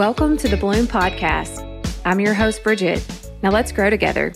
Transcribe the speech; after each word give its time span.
Welcome 0.00 0.38
to 0.38 0.48
the 0.48 0.56
Bloom 0.56 0.86
Podcast. 0.86 1.62
I'm 2.06 2.20
your 2.20 2.32
host, 2.32 2.64
Bridget. 2.64 3.04
Now 3.42 3.50
let's 3.50 3.70
grow 3.70 3.90
together. 3.90 4.32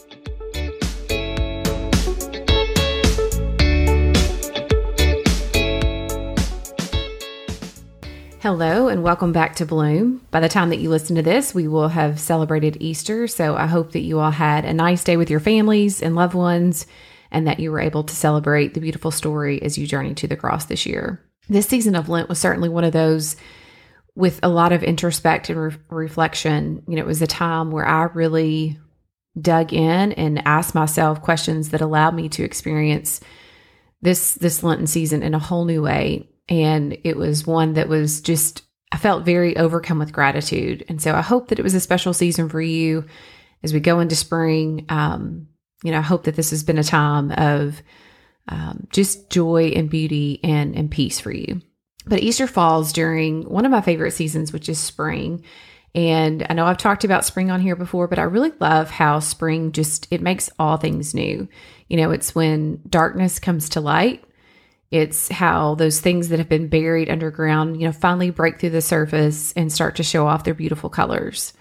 Hello, 8.42 8.88
and 8.88 9.02
welcome 9.02 9.32
back 9.32 9.56
to 9.56 9.64
Bloom. 9.64 10.20
By 10.30 10.40
the 10.40 10.50
time 10.50 10.68
that 10.68 10.80
you 10.80 10.90
listen 10.90 11.16
to 11.16 11.22
this, 11.22 11.54
we 11.54 11.66
will 11.66 11.88
have 11.88 12.20
celebrated 12.20 12.76
Easter. 12.80 13.26
So 13.26 13.56
I 13.56 13.66
hope 13.66 13.92
that 13.92 14.00
you 14.00 14.20
all 14.20 14.32
had 14.32 14.66
a 14.66 14.74
nice 14.74 15.02
day 15.02 15.16
with 15.16 15.30
your 15.30 15.40
families 15.40 16.02
and 16.02 16.14
loved 16.14 16.34
ones, 16.34 16.86
and 17.30 17.46
that 17.46 17.58
you 17.58 17.72
were 17.72 17.80
able 17.80 18.04
to 18.04 18.14
celebrate 18.14 18.74
the 18.74 18.80
beautiful 18.80 19.10
story 19.10 19.62
as 19.62 19.78
you 19.78 19.86
journey 19.86 20.12
to 20.16 20.28
the 20.28 20.36
cross 20.36 20.66
this 20.66 20.84
year. 20.84 21.24
This 21.48 21.66
season 21.66 21.94
of 21.94 22.10
Lent 22.10 22.28
was 22.28 22.38
certainly 22.38 22.68
one 22.68 22.84
of 22.84 22.92
those 22.92 23.36
with 24.16 24.40
a 24.42 24.48
lot 24.48 24.72
of 24.72 24.82
introspect 24.82 25.50
and 25.50 25.60
re- 25.60 25.76
reflection. 25.88 26.82
You 26.86 26.96
know, 26.96 27.02
it 27.02 27.06
was 27.06 27.22
a 27.22 27.26
time 27.26 27.70
where 27.70 27.86
I 27.86 28.04
really 28.04 28.78
dug 29.40 29.72
in 29.72 30.12
and 30.12 30.46
asked 30.46 30.74
myself 30.74 31.22
questions 31.22 31.70
that 31.70 31.80
allowed 31.80 32.14
me 32.14 32.28
to 32.30 32.44
experience 32.44 33.20
this 34.00 34.34
this 34.34 34.62
Lenten 34.62 34.86
season 34.86 35.22
in 35.22 35.34
a 35.34 35.38
whole 35.38 35.64
new 35.64 35.82
way. 35.82 36.28
And 36.48 36.96
it 37.04 37.16
was 37.16 37.46
one 37.46 37.72
that 37.74 37.88
was 37.88 38.20
just 38.20 38.62
I 38.92 38.96
felt 38.96 39.24
very 39.24 39.56
overcome 39.56 39.98
with 39.98 40.12
gratitude. 40.12 40.84
And 40.88 41.02
so 41.02 41.14
I 41.14 41.20
hope 41.20 41.48
that 41.48 41.58
it 41.58 41.64
was 41.64 41.74
a 41.74 41.80
special 41.80 42.12
season 42.12 42.48
for 42.48 42.60
you 42.60 43.06
as 43.64 43.72
we 43.72 43.80
go 43.80 43.98
into 43.98 44.14
spring. 44.14 44.86
Um, 44.88 45.48
you 45.82 45.90
know, 45.90 45.98
I 45.98 46.02
hope 46.02 46.24
that 46.24 46.36
this 46.36 46.50
has 46.50 46.62
been 46.62 46.78
a 46.78 46.84
time 46.84 47.32
of 47.32 47.82
um, 48.46 48.86
just 48.92 49.30
joy 49.30 49.72
and 49.74 49.90
beauty 49.90 50.38
and 50.44 50.76
and 50.76 50.90
peace 50.90 51.18
for 51.18 51.32
you. 51.32 51.60
But 52.06 52.20
Easter 52.20 52.46
falls 52.46 52.92
during 52.92 53.48
one 53.48 53.64
of 53.64 53.70
my 53.70 53.80
favorite 53.80 54.12
seasons, 54.12 54.52
which 54.52 54.68
is 54.68 54.78
spring. 54.78 55.44
And 55.94 56.44
I 56.48 56.54
know 56.54 56.66
I've 56.66 56.76
talked 56.76 57.04
about 57.04 57.24
spring 57.24 57.50
on 57.50 57.60
here 57.60 57.76
before, 57.76 58.08
but 58.08 58.18
I 58.18 58.22
really 58.22 58.52
love 58.60 58.90
how 58.90 59.20
spring 59.20 59.72
just 59.72 60.08
it 60.10 60.20
makes 60.20 60.50
all 60.58 60.76
things 60.76 61.14
new. 61.14 61.48
You 61.88 61.96
know, 61.96 62.10
it's 62.10 62.34
when 62.34 62.80
darkness 62.88 63.38
comes 63.38 63.68
to 63.70 63.80
light. 63.80 64.24
It's 64.90 65.28
how 65.28 65.76
those 65.76 66.00
things 66.00 66.28
that 66.28 66.38
have 66.38 66.48
been 66.48 66.68
buried 66.68 67.10
underground, 67.10 67.80
you 67.80 67.86
know, 67.86 67.92
finally 67.92 68.30
break 68.30 68.58
through 68.58 68.70
the 68.70 68.80
surface 68.80 69.52
and 69.52 69.72
start 69.72 69.96
to 69.96 70.02
show 70.02 70.26
off 70.26 70.44
their 70.44 70.54
beautiful 70.54 70.90
colors. 70.90 71.52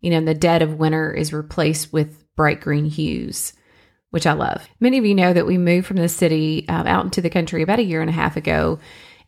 You 0.00 0.10
know, 0.10 0.18
and 0.18 0.28
the 0.28 0.34
dead 0.34 0.62
of 0.62 0.78
winter 0.78 1.12
is 1.12 1.32
replaced 1.32 1.92
with 1.92 2.24
bright 2.34 2.60
green 2.60 2.84
hues, 2.84 3.52
which 4.10 4.26
I 4.26 4.32
love. 4.32 4.66
Many 4.80 4.98
of 4.98 5.04
you 5.04 5.14
know 5.14 5.32
that 5.32 5.46
we 5.46 5.58
moved 5.58 5.86
from 5.86 5.98
the 5.98 6.08
city 6.08 6.66
um, 6.68 6.86
out 6.86 7.04
into 7.04 7.20
the 7.20 7.30
country 7.30 7.62
about 7.62 7.78
a 7.78 7.84
year 7.84 8.00
and 8.00 8.10
a 8.10 8.14
half 8.14 8.36
ago. 8.36 8.78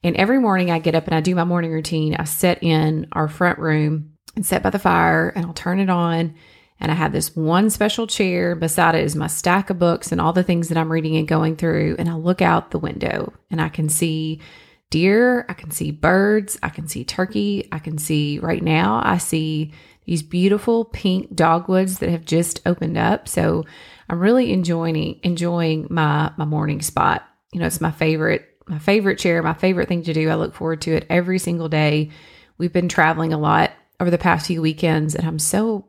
And 0.05 0.15
every 0.17 0.39
morning 0.39 0.71
I 0.71 0.79
get 0.79 0.95
up 0.95 1.07
and 1.07 1.15
I 1.15 1.21
do 1.21 1.35
my 1.35 1.45
morning 1.45 1.73
routine. 1.73 2.15
I 2.15 2.25
sit 2.25 2.59
in 2.63 3.09
our 3.13 3.27
front 3.27 3.59
room 3.59 4.13
and 4.37 4.45
sit 4.45 4.63
by 4.63 4.69
the 4.69 4.79
fire 4.79 5.31
and 5.31 5.47
I'll 5.47 5.55
turn 5.55 5.81
it 5.81 5.89
on. 5.89 6.35
And 6.79 6.93
I 6.93 6.95
have 6.95 7.13
this 7.13 7.35
one 7.35 7.71
special 7.71 8.07
chair. 8.07 8.55
Beside 8.55 8.95
it 8.97 9.05
is 9.05 9.17
my 9.17 9.29
stack 9.29 9.71
of 9.71 9.79
books 9.79 10.13
and 10.13 10.21
all 10.21 10.35
the 10.35 10.43
things 10.43 10.69
that 10.69 10.77
I'm 10.77 10.93
reading 10.93 11.17
and 11.17 11.27
going 11.27 11.57
through. 11.57 11.97
And 11.99 12.11
I 12.11 12.15
look 12.15 12.43
out 12.43 12.71
the 12.71 12.79
window 12.79 13.33
and 13.51 13.63
I 13.63 13.71
can 13.71 13.89
see 13.89 14.43
deer, 14.91 15.47
I 15.49 15.55
can 15.55 15.71
see 15.71 15.91
birds, 15.91 16.59
I 16.63 16.69
can 16.69 16.87
see 16.87 17.05
turkey, 17.05 17.69
I 17.73 17.79
can 17.79 17.97
see 17.97 18.39
right 18.39 18.63
now, 18.63 19.01
I 19.03 19.19
see 19.19 19.73
these 20.05 20.23
beautiful 20.23 20.85
pink 20.85 21.35
dogwoods 21.35 22.01
that 22.01 22.11
have 22.11 22.27
just 22.27 22.61
opened 22.67 22.99
up. 22.99 23.27
So 23.27 23.65
I'm 24.11 24.21
really 24.21 24.53
enjoying 24.53 25.19
enjoying 25.23 25.87
my 25.89 26.33
my 26.37 26.45
morning 26.45 26.83
spot. 26.83 27.27
You 27.53 27.61
know, 27.61 27.67
it's 27.67 27.81
my 27.81 27.93
favorite 27.93 28.54
my 28.67 28.79
favorite 28.79 29.19
chair, 29.19 29.43
my 29.43 29.55
favorite 29.55 29.89
thing 29.89 30.03
to 30.05 30.13
do. 30.13 30.31
I 30.31 30.35
look 30.35 30.55
forward 30.55 30.81
to 30.83 30.95
it 30.95 31.07
every 31.11 31.39
single 31.39 31.69
day. 31.69 32.11
We've 32.59 32.73
been 32.73 32.89
traveling 32.89 33.33
a 33.33 33.39
lot 33.39 33.73
over 34.01 34.11
the 34.11 34.19
past 34.19 34.47
few 34.47 34.63
weekends, 34.63 35.15
and 35.15 35.27
I'm 35.27 35.39
so 35.39 35.87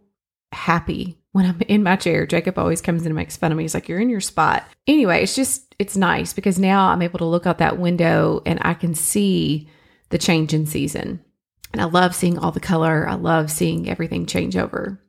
happy 0.51 1.17
when 1.31 1.45
I'm 1.45 1.61
in 1.67 1.83
my 1.83 1.95
chair. 1.95 2.25
Jacob 2.25 2.57
always 2.57 2.81
comes 2.81 3.01
in 3.01 3.07
and 3.07 3.15
makes 3.15 3.37
fun 3.37 3.51
of 3.51 3.57
me. 3.57 3.63
He's 3.63 3.73
like, 3.73 3.87
You're 3.89 3.99
in 3.99 4.09
your 4.09 4.21
spot. 4.21 4.65
Anyway, 4.87 5.23
it's 5.23 5.35
just, 5.35 5.75
it's 5.79 5.97
nice 5.97 6.33
because 6.33 6.59
now 6.59 6.87
I'm 6.87 7.01
able 7.01 7.19
to 7.19 7.25
look 7.25 7.45
out 7.45 7.59
that 7.59 7.79
window 7.79 8.41
and 8.45 8.59
I 8.61 8.73
can 8.73 8.95
see 8.95 9.69
the 10.09 10.17
change 10.17 10.53
in 10.53 10.65
season. 10.65 11.21
And 11.73 11.81
I 11.81 11.85
love 11.85 12.15
seeing 12.15 12.37
all 12.37 12.51
the 12.51 12.61
color. 12.61 13.07
I 13.07 13.15
love 13.15 13.51
seeing 13.51 13.89
everything 13.89 14.25
change 14.25 14.55
over. 14.55 15.01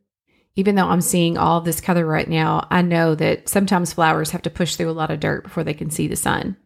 Even 0.56 0.74
though 0.74 0.88
I'm 0.88 1.00
seeing 1.02 1.38
all 1.38 1.60
this 1.60 1.80
color 1.80 2.04
right 2.04 2.28
now, 2.28 2.66
I 2.70 2.82
know 2.82 3.14
that 3.14 3.48
sometimes 3.48 3.92
flowers 3.92 4.30
have 4.30 4.42
to 4.42 4.50
push 4.50 4.74
through 4.74 4.90
a 4.90 4.92
lot 4.92 5.10
of 5.10 5.20
dirt 5.20 5.44
before 5.44 5.62
they 5.62 5.74
can 5.74 5.90
see 5.90 6.08
the 6.08 6.16
sun. 6.16 6.56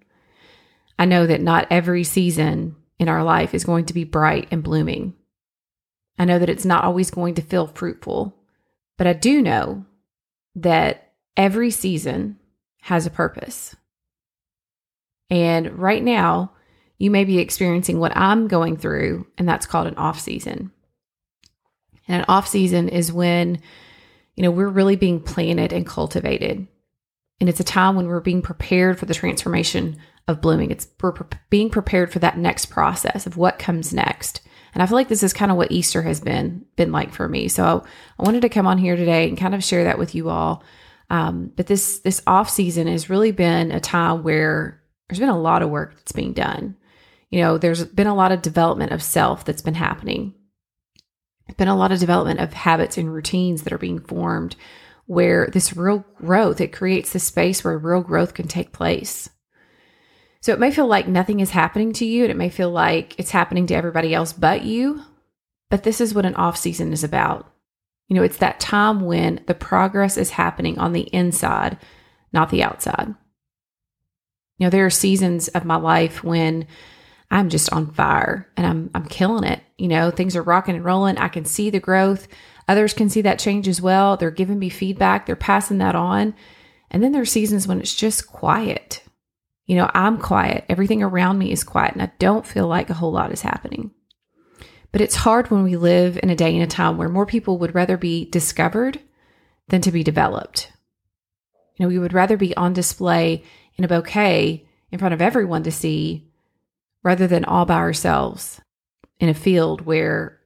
I 1.01 1.07
know 1.07 1.27
that 1.27 1.41
not 1.41 1.67
every 1.71 2.05
season 2.05 2.77
in 2.99 3.09
our 3.09 3.25
life 3.25 3.55
is 3.55 3.65
going 3.65 3.87
to 3.87 3.95
be 3.95 4.05
bright 4.05 4.49
and 4.51 4.63
blooming. 4.63 5.15
I 6.19 6.27
know 6.27 6.39
that 6.39 6.51
it's 6.51 6.67
not 6.67 6.85
always 6.85 7.11
going 7.11 7.37
to 7.37 7.43
feel 7.43 7.69
fruitful, 7.69 8.37
but 8.99 9.07
I 9.07 9.15
do 9.15 9.41
know 9.41 9.87
that 10.57 11.15
every 11.39 11.71
season 11.71 12.39
has 12.83 13.07
a 13.07 13.11
purpose. 13.11 13.75
And 15.31 15.79
right 15.79 16.03
now, 16.03 16.53
you 16.99 17.11
may 17.11 17.25
be 17.25 17.39
experiencing 17.39 17.99
what 17.99 18.15
I'm 18.15 18.47
going 18.47 18.77
through, 18.77 19.27
and 19.39 19.49
that's 19.49 19.65
called 19.65 19.87
an 19.87 19.95
off 19.95 20.21
season. 20.21 20.71
And 22.09 22.19
an 22.19 22.27
off 22.29 22.47
season 22.47 22.91
is 22.91 23.11
when, 23.11 23.63
you 24.37 24.43
know, 24.43 24.51
we're 24.51 24.69
really 24.69 24.97
being 24.97 25.21
planted 25.21 25.73
and 25.73 25.87
cultivated. 25.87 26.67
And 27.41 27.49
it's 27.49 27.61
a 27.61 27.65
time 27.65 27.97
when 27.97 28.07
we're 28.07 28.21
being 28.21 28.43
prepared 28.43 28.99
for 28.99 29.07
the 29.07 29.15
transformation 29.15 29.97
of 30.31 30.41
blooming. 30.41 30.71
It's 30.71 30.89
being 31.51 31.71
prepared 31.71 32.13
for 32.13 32.19
that 32.21 32.39
next 32.39 32.67
process 32.67 33.27
of 33.27 33.37
what 33.37 33.59
comes 33.59 33.93
next. 33.93 34.41
And 34.73 34.83
I 34.83 34.87
feel 34.87 34.97
like 34.97 35.09
this 35.09 35.23
is 35.23 35.33
kind 35.33 35.51
of 35.51 35.57
what 35.57 35.73
Easter 35.73 36.03
has 36.03 36.21
been 36.21 36.65
been 36.77 36.93
like 36.93 37.13
for 37.13 37.29
me. 37.29 37.49
So 37.49 37.85
I 38.19 38.23
wanted 38.23 38.43
to 38.43 38.49
come 38.49 38.67
on 38.67 38.79
here 38.79 38.97
today 38.97 39.29
and 39.29 39.37
kind 39.37 39.55
of 39.55 39.65
share 39.65 39.85
that 39.85 39.99
with 39.99 40.15
you 40.15 40.31
all. 40.31 40.63
Um, 41.11 41.53
but 41.57 41.67
this 41.67 41.99
this 41.99 42.23
off 42.27 42.49
season 42.49 42.87
has 42.87 43.11
really 43.11 43.33
been 43.33 43.73
a 43.73 43.81
time 43.81 44.23
where 44.23 44.81
there's 45.09 45.19
been 45.19 45.29
a 45.29 45.39
lot 45.39 45.63
of 45.63 45.71
work 45.71 45.97
that's 45.97 46.13
being 46.13 46.33
done. 46.33 46.77
You 47.31 47.41
know, 47.43 47.59
there's 47.59 47.85
been 47.85 48.07
a 48.07 48.15
lot 48.15 48.33
of 48.33 48.43
development 48.43 48.93
of 48.93 49.03
self 49.03 49.45
that's 49.45 49.63
been 49.63 49.75
happening. 49.75 50.35
There's 51.47 51.57
been 51.57 51.69
a 51.69 51.77
lot 51.77 51.91
of 51.91 51.99
development 51.99 52.41
of 52.41 52.53
habits 52.53 52.97
and 52.97 53.13
routines 53.13 53.63
that 53.63 53.73
are 53.73 53.79
being 53.79 54.01
formed 54.01 54.55
where 55.07 55.49
this 55.53 55.77
real 55.77 56.05
growth, 56.15 56.61
it 56.61 56.73
creates 56.73 57.13
the 57.13 57.19
space 57.19 57.65
where 57.65 57.77
real 57.77 58.01
growth 58.01 58.35
can 58.35 58.47
take 58.47 58.73
place. 58.73 59.29
So 60.41 60.53
it 60.53 60.59
may 60.59 60.71
feel 60.71 60.87
like 60.87 61.07
nothing 61.07 61.41
is 61.41 61.51
happening 61.51 61.93
to 61.95 62.05
you 62.05 62.23
and 62.23 62.31
it 62.31 62.37
may 62.37 62.49
feel 62.49 62.71
like 62.71 63.19
it's 63.19 63.31
happening 63.31 63.67
to 63.67 63.75
everybody 63.75 64.15
else 64.15 64.33
but 64.33 64.63
you. 64.63 65.03
But 65.69 65.83
this 65.83 66.01
is 66.01 66.15
what 66.15 66.27
an 66.27 66.35
off 66.35 66.57
season 66.57 66.93
is 66.93 67.05
about. 67.05 67.53
You 68.09 68.17
know, 68.17 68.23
it's 68.23 68.39
that 68.39 68.59
time 68.59 69.03
when 69.03 69.43
the 69.47 69.55
progress 69.55 70.17
is 70.17 70.31
happening 70.31 70.79
on 70.79 70.93
the 70.93 71.03
inside, 71.15 71.79
not 72.33 72.51
the 72.51 72.63
outside. 72.63 73.15
You 74.59 74.67
know, 74.67 74.71
there 74.71 74.87
are 74.87 74.91
seasons 74.91 75.49
of 75.49 75.65
my 75.65 75.77
life 75.77 76.25
when 76.25 76.67
I'm 77.31 77.49
just 77.49 77.73
on 77.73 77.93
fire 77.93 78.49
and 78.57 78.67
I'm 78.67 78.91
I'm 78.95 79.07
killing 79.07 79.45
it. 79.45 79.63
You 79.79 79.89
know, 79.89 80.11
things 80.11 80.35
are 80.35 80.43
rocking 80.43 80.75
and 80.75 80.85
rolling. 80.85 81.19
I 81.19 81.29
can 81.29 81.45
see 81.45 81.71
the 81.71 81.81
growth. 81.81 82.27
Others 82.67 82.95
can 82.95 83.09
see 83.09 83.23
that 83.23 83.39
change 83.39 83.69
as 83.69 83.81
well. 83.81 84.17
They're 84.17 84.31
giving 84.31 84.59
me 84.59 84.69
feedback, 84.69 85.27
they're 85.27 85.37
passing 85.37 85.79
that 85.79 85.95
on. 85.95 86.35
And 86.91 87.03
then 87.03 87.13
there 87.13 87.23
are 87.23 87.27
seasons 87.27 87.69
when 87.69 87.81
it's 87.81 87.95
just 87.95 88.27
quiet. 88.27 89.00
You 89.71 89.77
know, 89.77 89.89
I'm 89.95 90.19
quiet. 90.19 90.65
Everything 90.69 91.01
around 91.01 91.39
me 91.39 91.53
is 91.53 91.63
quiet, 91.63 91.93
and 91.93 92.03
I 92.03 92.11
don't 92.19 92.45
feel 92.45 92.67
like 92.67 92.91
a 92.91 92.95
whole 92.95 93.13
lot 93.13 93.31
is 93.31 93.43
happening. 93.43 93.93
But 94.91 95.01
it's 95.01 95.15
hard 95.15 95.49
when 95.49 95.63
we 95.63 95.77
live 95.77 96.19
in 96.21 96.29
a 96.29 96.35
day 96.35 96.53
and 96.53 96.65
a 96.65 96.67
time 96.67 96.99
where 96.99 97.09
more 97.09 97.25
people 97.25 97.57
would 97.59 97.73
rather 97.73 97.97
be 97.97 98.25
discovered 98.25 98.99
than 99.69 99.81
to 99.83 99.93
be 99.93 100.03
developed. 100.03 100.73
You 101.77 101.85
know, 101.85 101.89
we 101.89 102.01
would 102.01 102.13
rather 102.13 102.37
be 102.37 102.57
on 102.57 102.73
display 102.73 103.45
in 103.77 103.85
a 103.85 103.87
bouquet 103.87 104.67
in 104.91 104.99
front 104.99 105.15
of 105.15 105.23
everyone 105.23 105.63
to 105.63 105.71
see 105.71 106.29
rather 107.05 107.29
than 107.29 107.45
all 107.45 107.65
by 107.65 107.77
ourselves 107.77 108.61
in 109.21 109.29
a 109.29 109.35
field 109.35 109.83
where 109.83 110.41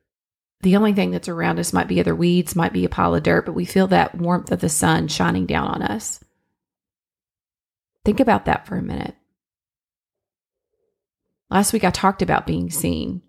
the 0.60 0.76
only 0.76 0.92
thing 0.92 1.12
that's 1.12 1.30
around 1.30 1.58
us 1.58 1.72
might 1.72 1.88
be 1.88 1.98
other 1.98 2.14
weeds, 2.14 2.54
might 2.54 2.74
be 2.74 2.84
a 2.84 2.90
pile 2.90 3.14
of 3.14 3.22
dirt, 3.22 3.46
but 3.46 3.54
we 3.54 3.64
feel 3.64 3.86
that 3.86 4.14
warmth 4.14 4.52
of 4.52 4.60
the 4.60 4.68
sun 4.68 5.08
shining 5.08 5.46
down 5.46 5.68
on 5.68 5.80
us. 5.80 6.22
Think 8.04 8.20
about 8.20 8.44
that 8.44 8.66
for 8.66 8.76
a 8.76 8.82
minute. 8.82 9.14
Last 11.50 11.72
week 11.72 11.84
I 11.84 11.90
talked 11.90 12.22
about 12.22 12.46
being 12.46 12.70
seen. 12.70 13.22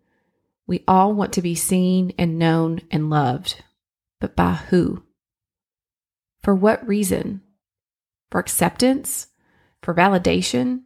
We 0.67 0.83
all 0.87 1.13
want 1.13 1.33
to 1.33 1.41
be 1.41 1.55
seen 1.55 2.13
and 2.17 2.39
known 2.39 2.81
and 2.89 3.09
loved, 3.09 3.63
but 4.19 4.35
by 4.35 4.53
who? 4.53 5.03
For 6.41 6.55
what 6.55 6.87
reason? 6.87 7.41
For 8.31 8.39
acceptance? 8.39 9.27
For 9.81 9.93
validation? 9.93 10.81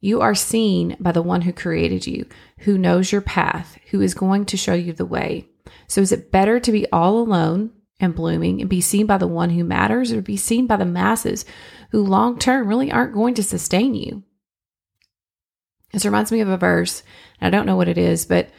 You 0.00 0.20
are 0.20 0.34
seen 0.34 0.96
by 1.00 1.12
the 1.12 1.22
one 1.22 1.42
who 1.42 1.52
created 1.52 2.06
you, 2.06 2.26
who 2.58 2.76
knows 2.76 3.12
your 3.12 3.22
path, 3.22 3.78
who 3.90 4.00
is 4.00 4.14
going 4.14 4.44
to 4.46 4.56
show 4.56 4.74
you 4.74 4.92
the 4.92 5.06
way. 5.06 5.48
So 5.88 6.00
is 6.00 6.12
it 6.12 6.30
better 6.30 6.60
to 6.60 6.72
be 6.72 6.90
all 6.92 7.18
alone 7.18 7.70
and 7.98 8.14
blooming 8.14 8.60
and 8.60 8.68
be 8.68 8.80
seen 8.80 9.06
by 9.06 9.18
the 9.18 9.26
one 9.26 9.50
who 9.50 9.64
matters 9.64 10.12
or 10.12 10.20
be 10.20 10.36
seen 10.36 10.66
by 10.66 10.76
the 10.76 10.84
masses 10.84 11.44
who 11.90 12.02
long 12.02 12.38
term 12.38 12.68
really 12.68 12.90
aren't 12.90 13.14
going 13.14 13.34
to 13.34 13.42
sustain 13.42 13.94
you. 13.94 14.22
This 15.92 16.04
reminds 16.04 16.32
me 16.32 16.40
of 16.40 16.48
a 16.48 16.56
verse. 16.56 17.02
I 17.40 17.50
don't 17.50 17.66
know 17.66 17.76
what 17.76 17.88
it 17.88 17.98
is, 17.98 18.26
but 18.26 18.50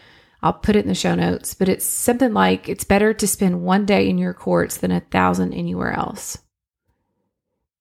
I'll 0.42 0.54
put 0.54 0.76
it 0.76 0.84
in 0.84 0.88
the 0.88 0.96
show 0.96 1.16
notes, 1.16 1.54
but 1.54 1.70
it's 1.70 1.86
something 1.86 2.34
like 2.34 2.70
it's 2.70 2.84
better 2.84 3.14
to 3.14 3.28
spend 3.28 3.62
one 3.62 3.86
day 3.86 4.08
in 4.10 4.18
your 4.18 4.34
courts 4.34 4.78
than 4.78 4.92
a 4.92 5.02
thousand 5.02 5.54
anywhere 5.54 5.92
else. 5.92 6.38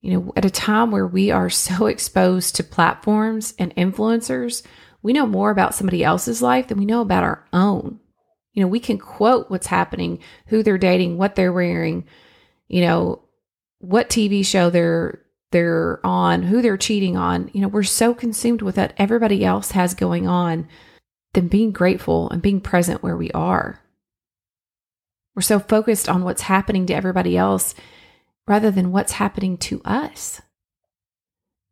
You 0.01 0.13
know, 0.13 0.33
at 0.37 0.45
a 0.45 0.51
time 0.51 0.91
where 0.91 1.07
we 1.07 1.31
are 1.31 1.51
so 1.51 1.87
exposed 1.87 2.57
to 2.57 2.65
platforms 2.65 3.55
and 3.59 3.75
influencers, 3.77 4.63
we 5.03 5.13
know 5.13 5.27
more 5.27 5.51
about 5.51 5.75
somebody 5.75 6.03
else's 6.03 6.43
life 6.43 6.69
than 6.69 6.79
we 6.79 6.85
know 6.85 7.01
about 7.01 7.25
our 7.25 7.47
own. 7.53 8.01
You 8.57 8.63
know, 8.63 8.69
we 8.69 8.81
can 8.81 8.99
quote 8.99 9.51
what's 9.51 9.67
happening, 9.67 10.19
who 10.47 10.63
they're 10.63 10.79
dating, 10.79 11.19
what 11.19 11.35
they're 11.37 11.53
wearing, 11.53 12.07
you 12.69 12.81
know, 12.81 13.21
what 13.81 14.09
TV 14.09 14.45
show 14.45 14.71
they're 14.71 15.21
they're 15.53 16.01
on, 16.05 16.43
who 16.43 16.63
they're 16.63 16.79
cheating 16.79 17.19
on. 17.19 17.51
You 17.53 17.61
know, 17.61 17.69
we're 17.69 17.83
so 17.83 18.15
consumed 18.15 18.63
with 18.63 18.79
what 18.79 18.95
everybody 18.97 19.45
else 19.45 19.73
has 19.73 19.95
going 19.95 20.27
on 20.27 20.67
than 21.35 21.49
being 21.49 21.71
grateful 21.71 22.31
and 22.31 22.41
being 22.41 22.63
present 22.63 23.03
where 23.03 23.17
we 23.17 23.31
are. 23.33 23.79
We're 25.35 25.43
so 25.43 25.59
focused 25.59 26.09
on 26.09 26.25
what's 26.25 26.43
happening 26.43 26.87
to 26.87 26.95
everybody 26.95 27.37
else 27.37 27.75
rather 28.49 28.71
than 28.71 28.91
what's 28.91 29.13
happening 29.13 29.59
to 29.59 29.83
us. 29.85 30.41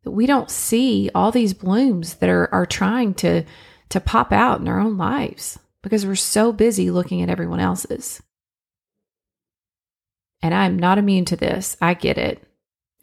That 0.03 0.11
we 0.11 0.27
don't 0.27 0.51
see 0.51 1.09
all 1.15 1.31
these 1.31 1.55
blooms 1.55 2.15
that 2.15 2.29
are, 2.29 2.47
are 2.53 2.67
trying 2.67 3.15
to, 3.15 3.43
to 3.89 3.99
pop 3.99 4.31
out 4.31 4.59
in 4.59 4.67
our 4.67 4.79
own 4.79 4.97
lives 4.97 5.57
because 5.85 6.03
we're 6.03 6.15
so 6.15 6.51
busy 6.51 6.89
looking 6.89 7.21
at 7.21 7.29
everyone 7.29 7.59
else's. 7.59 8.19
And 10.41 10.51
I'm 10.51 10.79
not 10.79 10.97
immune 10.97 11.25
to 11.25 11.35
this. 11.35 11.77
I 11.79 11.93
get 11.93 12.17
it. 12.17 12.41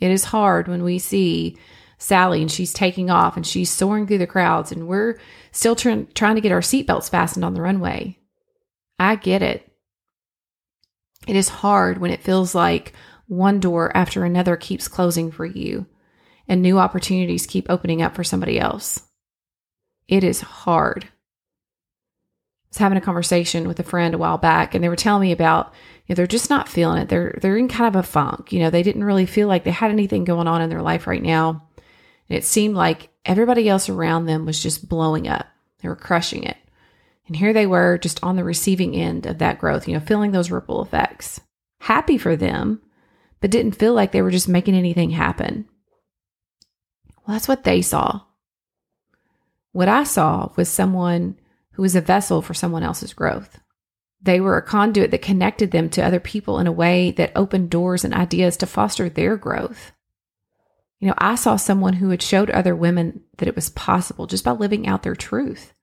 It 0.00 0.10
is 0.10 0.24
hard 0.24 0.66
when 0.66 0.82
we 0.82 0.98
see 0.98 1.56
Sally 1.98 2.42
and 2.42 2.50
she's 2.50 2.72
taking 2.72 3.08
off 3.08 3.36
and 3.36 3.46
she's 3.46 3.70
soaring 3.70 4.08
through 4.08 4.18
the 4.18 4.26
crowds 4.26 4.72
and 4.72 4.88
we're 4.88 5.20
still 5.52 5.76
trying 5.76 6.08
trying 6.08 6.34
to 6.34 6.40
get 6.40 6.50
our 6.50 6.60
seatbelts 6.60 7.08
fastened 7.08 7.44
on 7.44 7.54
the 7.54 7.62
runway. 7.62 8.18
I 8.98 9.14
get 9.14 9.42
it. 9.42 9.70
It 11.28 11.36
is 11.36 11.48
hard 11.48 11.98
when 11.98 12.10
it 12.10 12.24
feels 12.24 12.52
like 12.52 12.94
one 13.28 13.60
door 13.60 13.96
after 13.96 14.24
another 14.24 14.56
keeps 14.56 14.88
closing 14.88 15.30
for 15.30 15.46
you 15.46 15.86
and 16.48 16.60
new 16.62 16.80
opportunities 16.80 17.46
keep 17.46 17.70
opening 17.70 18.02
up 18.02 18.16
for 18.16 18.24
somebody 18.24 18.58
else. 18.58 19.02
It 20.08 20.24
is 20.24 20.40
hard. 20.40 21.08
Was 22.72 22.78
having 22.78 22.98
a 22.98 23.02
conversation 23.02 23.68
with 23.68 23.78
a 23.78 23.84
friend 23.84 24.14
a 24.14 24.18
while 24.18 24.38
back 24.38 24.74
and 24.74 24.82
they 24.82 24.88
were 24.88 24.96
telling 24.96 25.20
me 25.22 25.30
about 25.32 25.74
you 26.06 26.12
know, 26.12 26.16
they're 26.16 26.26
just 26.26 26.50
not 26.50 26.68
feeling 26.68 27.02
it. 27.02 27.08
They're 27.08 27.38
they're 27.40 27.56
in 27.56 27.68
kind 27.68 27.94
of 27.94 27.98
a 27.98 28.06
funk. 28.06 28.52
You 28.52 28.60
know, 28.60 28.70
they 28.70 28.82
didn't 28.82 29.04
really 29.04 29.26
feel 29.26 29.46
like 29.46 29.64
they 29.64 29.70
had 29.70 29.90
anything 29.90 30.24
going 30.24 30.48
on 30.48 30.60
in 30.62 30.70
their 30.70 30.82
life 30.82 31.06
right 31.06 31.22
now. 31.22 31.68
And 32.28 32.38
it 32.38 32.44
seemed 32.44 32.74
like 32.74 33.10
everybody 33.24 33.68
else 33.68 33.88
around 33.88 34.26
them 34.26 34.46
was 34.46 34.62
just 34.62 34.88
blowing 34.88 35.28
up. 35.28 35.46
They 35.80 35.88
were 35.88 35.96
crushing 35.96 36.44
it. 36.44 36.56
And 37.26 37.36
here 37.36 37.52
they 37.52 37.66
were 37.66 37.98
just 37.98 38.22
on 38.22 38.36
the 38.36 38.44
receiving 38.44 38.94
end 38.94 39.26
of 39.26 39.38
that 39.38 39.58
growth, 39.58 39.86
you 39.86 39.94
know, 39.94 40.00
feeling 40.00 40.32
those 40.32 40.50
ripple 40.50 40.82
effects. 40.82 41.40
Happy 41.80 42.18
for 42.18 42.36
them, 42.36 42.80
but 43.40 43.50
didn't 43.50 43.76
feel 43.76 43.94
like 43.94 44.12
they 44.12 44.22
were 44.22 44.30
just 44.30 44.48
making 44.48 44.74
anything 44.74 45.10
happen. 45.10 45.68
Well, 47.26 47.34
that's 47.34 47.48
what 47.48 47.64
they 47.64 47.82
saw. 47.82 48.22
What 49.72 49.88
I 49.88 50.04
saw 50.04 50.50
was 50.56 50.68
someone 50.68 51.38
who 51.72 51.82
was 51.82 51.94
a 51.96 52.00
vessel 52.00 52.42
for 52.42 52.54
someone 52.54 52.82
else's 52.82 53.14
growth. 53.14 53.60
They 54.20 54.40
were 54.40 54.56
a 54.56 54.62
conduit 54.62 55.10
that 55.10 55.22
connected 55.22 55.72
them 55.72 55.90
to 55.90 56.04
other 56.04 56.20
people 56.20 56.58
in 56.58 56.66
a 56.66 56.72
way 56.72 57.10
that 57.12 57.32
opened 57.34 57.70
doors 57.70 58.04
and 58.04 58.14
ideas 58.14 58.56
to 58.58 58.66
foster 58.66 59.08
their 59.08 59.36
growth. 59.36 59.92
You 61.00 61.08
know, 61.08 61.14
I 61.18 61.34
saw 61.34 61.56
someone 61.56 61.94
who 61.94 62.10
had 62.10 62.22
showed 62.22 62.48
other 62.50 62.76
women 62.76 63.22
that 63.38 63.48
it 63.48 63.56
was 63.56 63.70
possible 63.70 64.28
just 64.28 64.44
by 64.44 64.52
living 64.52 64.86
out 64.86 65.02
their 65.02 65.16
truth. 65.16 65.74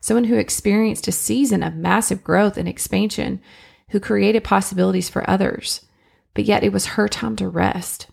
Someone 0.00 0.24
who 0.24 0.36
experienced 0.36 1.08
a 1.08 1.12
season 1.12 1.64
of 1.64 1.74
massive 1.74 2.22
growth 2.22 2.56
and 2.56 2.68
expansion, 2.68 3.40
who 3.88 3.98
created 3.98 4.44
possibilities 4.44 5.08
for 5.08 5.28
others, 5.28 5.84
but 6.34 6.44
yet 6.44 6.62
it 6.62 6.72
was 6.72 6.86
her 6.86 7.08
time 7.08 7.34
to 7.36 7.48
rest. 7.48 8.06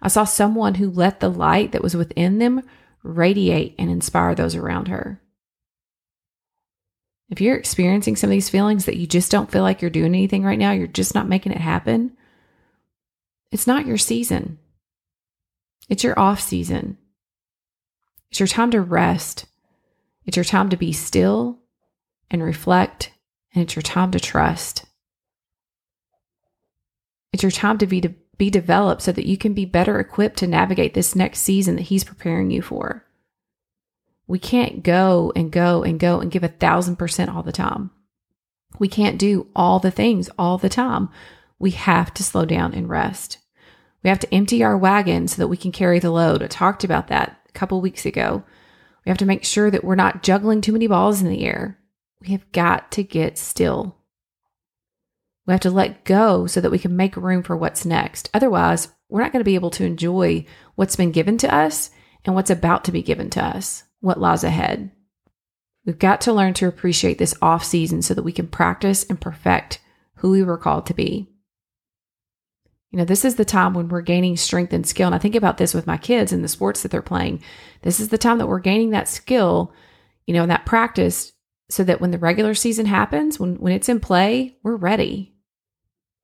I 0.00 0.08
saw 0.08 0.24
someone 0.24 0.76
who 0.76 0.90
let 0.90 1.20
the 1.20 1.28
light 1.28 1.72
that 1.72 1.82
was 1.82 1.94
within 1.94 2.38
them 2.38 2.62
radiate 3.02 3.74
and 3.78 3.90
inspire 3.90 4.34
those 4.34 4.54
around 4.54 4.88
her. 4.88 5.20
If 7.34 7.40
you're 7.40 7.56
experiencing 7.56 8.14
some 8.14 8.28
of 8.28 8.30
these 8.30 8.48
feelings 8.48 8.84
that 8.84 8.96
you 8.96 9.08
just 9.08 9.32
don't 9.32 9.50
feel 9.50 9.62
like 9.62 9.82
you're 9.82 9.90
doing 9.90 10.14
anything 10.14 10.44
right 10.44 10.56
now, 10.56 10.70
you're 10.70 10.86
just 10.86 11.16
not 11.16 11.26
making 11.26 11.50
it 11.50 11.58
happen, 11.58 12.16
it's 13.50 13.66
not 13.66 13.86
your 13.86 13.98
season. 13.98 14.60
It's 15.88 16.04
your 16.04 16.16
off 16.16 16.40
season. 16.40 16.96
It's 18.30 18.38
your 18.38 18.46
time 18.46 18.70
to 18.70 18.80
rest. 18.80 19.46
It's 20.24 20.36
your 20.36 20.44
time 20.44 20.68
to 20.68 20.76
be 20.76 20.92
still 20.92 21.58
and 22.30 22.40
reflect, 22.40 23.10
and 23.52 23.64
it's 23.64 23.74
your 23.74 23.82
time 23.82 24.12
to 24.12 24.20
trust. 24.20 24.84
It's 27.32 27.42
your 27.42 27.50
time 27.50 27.78
to 27.78 27.86
be 27.88 28.00
to 28.00 28.14
be 28.38 28.48
developed 28.48 29.02
so 29.02 29.10
that 29.10 29.26
you 29.26 29.36
can 29.36 29.54
be 29.54 29.64
better 29.64 29.98
equipped 29.98 30.36
to 30.38 30.46
navigate 30.46 30.94
this 30.94 31.16
next 31.16 31.40
season 31.40 31.74
that 31.74 31.82
he's 31.82 32.04
preparing 32.04 32.52
you 32.52 32.62
for. 32.62 33.03
We 34.26 34.38
can't 34.38 34.82
go 34.82 35.32
and 35.36 35.50
go 35.50 35.82
and 35.82 36.00
go 36.00 36.20
and 36.20 36.30
give 36.30 36.44
a 36.44 36.48
thousand 36.48 36.96
percent 36.96 37.30
all 37.30 37.42
the 37.42 37.52
time. 37.52 37.90
We 38.78 38.88
can't 38.88 39.18
do 39.18 39.48
all 39.54 39.78
the 39.78 39.90
things 39.90 40.30
all 40.38 40.58
the 40.58 40.68
time. 40.68 41.08
We 41.58 41.72
have 41.72 42.12
to 42.14 42.24
slow 42.24 42.44
down 42.44 42.74
and 42.74 42.88
rest. 42.88 43.38
We 44.02 44.10
have 44.10 44.18
to 44.20 44.34
empty 44.34 44.62
our 44.62 44.76
wagon 44.76 45.28
so 45.28 45.36
that 45.38 45.48
we 45.48 45.56
can 45.56 45.72
carry 45.72 45.98
the 45.98 46.10
load. 46.10 46.42
I 46.42 46.46
talked 46.46 46.84
about 46.84 47.08
that 47.08 47.40
a 47.48 47.52
couple 47.52 47.80
weeks 47.80 48.04
ago. 48.04 48.42
We 49.04 49.10
have 49.10 49.18
to 49.18 49.26
make 49.26 49.44
sure 49.44 49.70
that 49.70 49.84
we're 49.84 49.94
not 49.94 50.22
juggling 50.22 50.60
too 50.60 50.72
many 50.72 50.86
balls 50.86 51.22
in 51.22 51.28
the 51.28 51.44
air. 51.44 51.78
We 52.20 52.28
have 52.28 52.50
got 52.52 52.90
to 52.92 53.02
get 53.02 53.38
still. 53.38 53.96
We 55.46 55.52
have 55.52 55.60
to 55.60 55.70
let 55.70 56.04
go 56.04 56.46
so 56.46 56.60
that 56.60 56.70
we 56.70 56.78
can 56.78 56.96
make 56.96 57.16
room 57.16 57.42
for 57.42 57.56
what's 57.56 57.84
next. 57.84 58.30
Otherwise, 58.32 58.88
we're 59.08 59.20
not 59.20 59.32
going 59.32 59.40
to 59.40 59.48
be 59.48 59.56
able 59.56 59.70
to 59.72 59.84
enjoy 59.84 60.46
what's 60.74 60.96
been 60.96 61.12
given 61.12 61.36
to 61.38 61.54
us 61.54 61.90
and 62.24 62.34
what's 62.34 62.50
about 62.50 62.84
to 62.84 62.92
be 62.92 63.02
given 63.02 63.28
to 63.30 63.44
us, 63.44 63.84
what 64.04 64.20
lies 64.20 64.44
ahead. 64.44 64.90
We've 65.86 65.98
got 65.98 66.20
to 66.22 66.32
learn 66.32 66.54
to 66.54 66.68
appreciate 66.68 67.18
this 67.18 67.34
off 67.40 67.64
season 67.64 68.02
so 68.02 68.14
that 68.14 68.22
we 68.22 68.32
can 68.32 68.46
practice 68.46 69.04
and 69.04 69.20
perfect 69.20 69.80
who 70.16 70.30
we 70.30 70.42
were 70.42 70.58
called 70.58 70.86
to 70.86 70.94
be. 70.94 71.28
You 72.90 72.98
know, 72.98 73.04
this 73.04 73.24
is 73.24 73.34
the 73.34 73.44
time 73.44 73.74
when 73.74 73.88
we're 73.88 74.02
gaining 74.02 74.36
strength 74.36 74.72
and 74.72 74.86
skill. 74.86 75.06
And 75.06 75.14
I 75.14 75.18
think 75.18 75.34
about 75.34 75.58
this 75.58 75.74
with 75.74 75.86
my 75.86 75.96
kids 75.96 76.32
and 76.32 76.44
the 76.44 76.48
sports 76.48 76.82
that 76.82 76.90
they're 76.90 77.02
playing. 77.02 77.42
This 77.82 77.98
is 77.98 78.10
the 78.10 78.18
time 78.18 78.38
that 78.38 78.46
we're 78.46 78.60
gaining 78.60 78.90
that 78.90 79.08
skill, 79.08 79.72
you 80.26 80.34
know, 80.34 80.42
and 80.42 80.50
that 80.50 80.66
practice 80.66 81.32
so 81.70 81.82
that 81.84 82.00
when 82.00 82.12
the 82.12 82.18
regular 82.18 82.54
season 82.54 82.86
happens, 82.86 83.40
when, 83.40 83.56
when 83.56 83.72
it's 83.72 83.88
in 83.88 84.00
play, 84.00 84.56
we're 84.62 84.76
ready. 84.76 85.34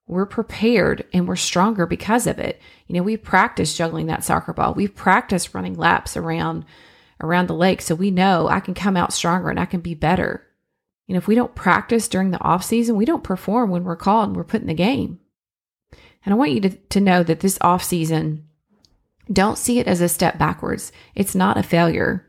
We're 0.07 0.27
prepared 0.27 1.07
and 1.13 1.27
we're 1.27 1.37
stronger 1.37 1.87
because 1.87 2.27
of 2.27 2.39
it. 2.39 2.61
You 2.87 2.95
know, 2.95 3.03
we've 3.03 3.23
practiced 3.23 3.77
juggling 3.77 4.07
that 4.07 4.25
soccer 4.25 4.53
ball. 4.53 4.75
We've 4.75 4.95
practiced 4.95 5.55
running 5.55 5.75
laps 5.75 6.17
around 6.17 6.65
around 7.21 7.49
the 7.49 7.55
lake 7.55 7.83
so 7.83 7.95
we 7.95 8.11
know 8.11 8.49
I 8.49 8.61
can 8.61 8.75
come 8.75 8.97
out 8.97 9.13
stronger 9.13 9.51
and 9.51 9.61
I 9.61 9.67
can 9.67 9.81
be 9.81 9.95
better. 9.95 10.47
You 11.07 11.15
know, 11.15 11.19
if 11.19 11.27
we 11.27 11.35
don't 11.35 11.55
practice 11.55 12.09
during 12.09 12.31
the 12.31 12.41
off 12.41 12.65
season, 12.65 12.97
we 12.97 13.05
don't 13.05 13.25
perform 13.25 13.71
when 13.71 13.85
we're 13.85 13.97
called 13.97 14.29
and 14.29 14.37
we're 14.37 14.45
put 14.45 14.61
in 14.61 14.69
the 14.69 14.75
game. 14.75 15.19
And 16.25 16.33
I 16.33 16.37
want 16.37 16.53
you 16.53 16.61
to, 16.61 16.71
to 16.71 17.01
know 17.01 17.23
that 17.23 17.41
this 17.41 17.59
off 17.61 17.83
season, 17.83 18.47
don't 19.33 19.59
see 19.59 19.79
it 19.79 19.87
as 19.87 20.01
a 20.01 20.09
step 20.09 20.39
backwards. 20.39 20.93
It's 21.15 21.35
not 21.35 21.57
a 21.57 21.63
failure. 21.63 22.27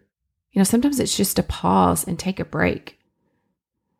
You 0.51 0.59
know, 0.59 0.63
sometimes 0.63 0.99
it's 0.99 1.15
just 1.15 1.39
a 1.39 1.43
pause 1.43 2.07
and 2.07 2.17
take 2.17 2.39
a 2.39 2.45
break. 2.45 2.99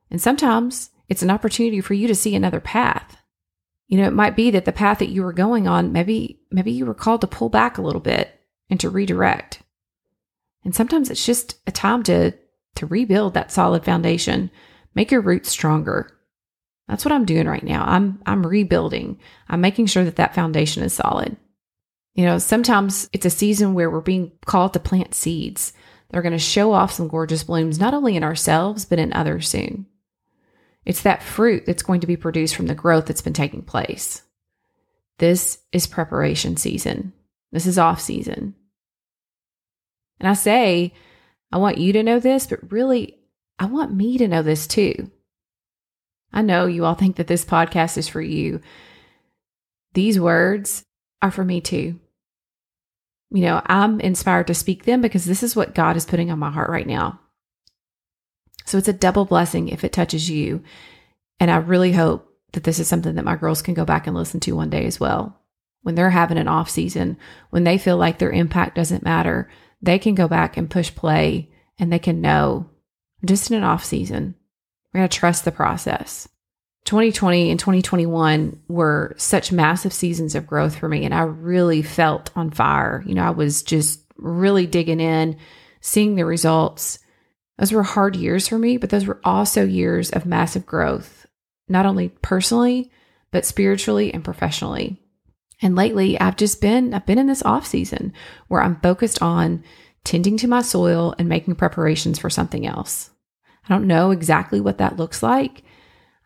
And 0.09 0.21
sometimes 0.21 0.89
it's 1.09 1.23
an 1.23 1.29
opportunity 1.29 1.81
for 1.81 1.93
you 1.93 2.07
to 2.07 2.15
see 2.15 2.35
another 2.35 2.59
path. 2.59 3.17
You 3.87 3.97
know, 3.97 4.07
it 4.07 4.13
might 4.13 4.35
be 4.35 4.51
that 4.51 4.65
the 4.65 4.71
path 4.71 4.99
that 4.99 5.09
you 5.09 5.23
were 5.23 5.33
going 5.33 5.67
on, 5.67 5.91
maybe, 5.91 6.41
maybe 6.49 6.71
you 6.71 6.85
were 6.85 6.93
called 6.93 7.21
to 7.21 7.27
pull 7.27 7.49
back 7.49 7.77
a 7.77 7.81
little 7.81 8.01
bit 8.01 8.39
and 8.69 8.79
to 8.79 8.89
redirect. 8.89 9.61
And 10.63 10.75
sometimes 10.75 11.09
it's 11.09 11.25
just 11.25 11.59
a 11.67 11.71
time 11.71 12.03
to, 12.03 12.33
to 12.75 12.85
rebuild 12.85 13.33
that 13.33 13.51
solid 13.51 13.83
foundation, 13.83 14.51
make 14.95 15.11
your 15.11 15.21
roots 15.21 15.49
stronger. 15.49 16.11
That's 16.87 17.05
what 17.05 17.11
I'm 17.13 17.25
doing 17.25 17.47
right 17.47 17.63
now. 17.63 17.85
I'm 17.85 18.21
I'm 18.25 18.45
rebuilding. 18.45 19.17
I'm 19.47 19.61
making 19.61 19.85
sure 19.85 20.03
that 20.03 20.17
that 20.17 20.35
foundation 20.35 20.83
is 20.83 20.93
solid. 20.93 21.37
You 22.15 22.25
know, 22.25 22.37
sometimes 22.37 23.09
it's 23.13 23.25
a 23.25 23.29
season 23.29 23.73
where 23.73 23.89
we're 23.89 24.01
being 24.01 24.33
called 24.45 24.73
to 24.73 24.79
plant 24.79 25.15
seeds. 25.15 25.71
They're 26.09 26.21
going 26.21 26.33
to 26.33 26.39
show 26.39 26.73
off 26.73 26.91
some 26.91 27.07
gorgeous 27.07 27.43
blooms 27.43 27.79
not 27.79 27.93
only 27.93 28.17
in 28.17 28.23
ourselves 28.23 28.83
but 28.83 28.99
in 28.99 29.13
others 29.13 29.47
soon. 29.47 29.85
It's 30.83 31.03
that 31.03 31.23
fruit 31.23 31.65
that's 31.65 31.83
going 31.83 32.01
to 32.01 32.07
be 32.07 32.17
produced 32.17 32.55
from 32.55 32.67
the 32.67 32.75
growth 32.75 33.05
that's 33.05 33.21
been 33.21 33.33
taking 33.33 33.61
place. 33.61 34.23
This 35.19 35.59
is 35.71 35.87
preparation 35.87 36.57
season. 36.57 37.13
This 37.51 37.67
is 37.67 37.77
off 37.77 38.01
season. 38.01 38.55
And 40.21 40.29
I 40.29 40.33
say, 40.33 40.93
I 41.51 41.57
want 41.57 41.79
you 41.79 41.93
to 41.93 42.03
know 42.03 42.19
this, 42.19 42.45
but 42.45 42.71
really, 42.71 43.17
I 43.57 43.65
want 43.65 43.91
me 43.91 44.19
to 44.19 44.27
know 44.27 44.43
this 44.43 44.67
too. 44.67 45.09
I 46.31 46.43
know 46.43 46.67
you 46.67 46.85
all 46.85 46.93
think 46.93 47.15
that 47.15 47.25
this 47.25 47.43
podcast 47.43 47.97
is 47.97 48.07
for 48.07 48.21
you. 48.21 48.61
These 49.93 50.19
words 50.19 50.85
are 51.23 51.31
for 51.31 51.43
me 51.43 51.59
too. 51.59 51.99
You 53.31 53.41
know, 53.41 53.63
I'm 53.65 53.99
inspired 53.99 54.45
to 54.47 54.53
speak 54.53 54.85
them 54.85 55.01
because 55.01 55.25
this 55.25 55.41
is 55.41 55.55
what 55.55 55.73
God 55.73 55.97
is 55.97 56.05
putting 56.05 56.29
on 56.29 56.37
my 56.37 56.51
heart 56.51 56.69
right 56.69 56.85
now. 56.87 57.19
So 58.65 58.77
it's 58.77 58.87
a 58.87 58.93
double 58.93 59.25
blessing 59.25 59.69
if 59.69 59.83
it 59.83 59.91
touches 59.91 60.29
you. 60.29 60.61
And 61.39 61.49
I 61.49 61.57
really 61.57 61.93
hope 61.93 62.31
that 62.53 62.63
this 62.63 62.77
is 62.77 62.87
something 62.87 63.15
that 63.15 63.25
my 63.25 63.35
girls 63.35 63.63
can 63.63 63.73
go 63.73 63.85
back 63.85 64.05
and 64.05 64.15
listen 64.15 64.39
to 64.41 64.55
one 64.55 64.69
day 64.69 64.85
as 64.85 64.99
well. 64.99 65.41
When 65.81 65.95
they're 65.95 66.11
having 66.11 66.37
an 66.37 66.47
off 66.47 66.69
season, 66.69 67.17
when 67.49 67.63
they 67.63 67.79
feel 67.79 67.97
like 67.97 68.19
their 68.19 68.31
impact 68.31 68.75
doesn't 68.75 69.03
matter, 69.03 69.49
they 69.81 69.99
can 69.99 70.15
go 70.15 70.27
back 70.27 70.57
and 70.57 70.69
push 70.69 70.93
play 70.93 71.49
and 71.79 71.91
they 71.91 71.99
can 71.99 72.21
know 72.21 72.69
just 73.25 73.51
in 73.51 73.57
an 73.57 73.63
off 73.63 73.83
season, 73.83 74.35
we're 74.93 74.99
going 74.99 75.09
to 75.09 75.17
trust 75.17 75.45
the 75.45 75.51
process. 75.51 76.27
2020 76.85 77.51
and 77.51 77.59
2021 77.59 78.59
were 78.67 79.13
such 79.17 79.51
massive 79.51 79.93
seasons 79.93 80.33
of 80.33 80.47
growth 80.47 80.75
for 80.75 80.89
me. 80.89 81.05
And 81.05 81.13
I 81.13 81.21
really 81.21 81.83
felt 81.83 82.31
on 82.35 82.49
fire. 82.49 83.03
You 83.05 83.13
know, 83.13 83.23
I 83.23 83.29
was 83.29 83.61
just 83.63 84.01
really 84.17 84.65
digging 84.65 84.99
in, 84.99 85.37
seeing 85.79 86.15
the 86.15 86.25
results. 86.25 86.99
Those 87.57 87.71
were 87.71 87.83
hard 87.83 88.15
years 88.15 88.47
for 88.47 88.57
me, 88.57 88.77
but 88.77 88.89
those 88.89 89.05
were 89.05 89.21
also 89.23 89.63
years 89.63 90.09
of 90.09 90.25
massive 90.25 90.65
growth, 90.65 91.27
not 91.67 91.85
only 91.85 92.09
personally, 92.09 92.91
but 93.31 93.45
spiritually 93.45 94.13
and 94.13 94.23
professionally. 94.23 95.00
And 95.61 95.75
lately, 95.75 96.19
I've 96.19 96.37
just 96.37 96.59
been 96.59 96.93
I've 96.93 97.05
been 97.05 97.19
in 97.19 97.27
this 97.27 97.43
off 97.43 97.65
season 97.65 98.13
where 98.47 98.61
I'm 98.61 98.79
focused 98.81 99.21
on 99.21 99.63
tending 100.03 100.37
to 100.37 100.47
my 100.47 100.61
soil 100.61 101.13
and 101.19 101.29
making 101.29 101.55
preparations 101.55 102.17
for 102.17 102.29
something 102.29 102.65
else. 102.65 103.11
I 103.63 103.73
don't 103.73 103.87
know 103.87 104.11
exactly 104.11 104.59
what 104.59 104.79
that 104.79 104.97
looks 104.97 105.21
like. 105.21 105.63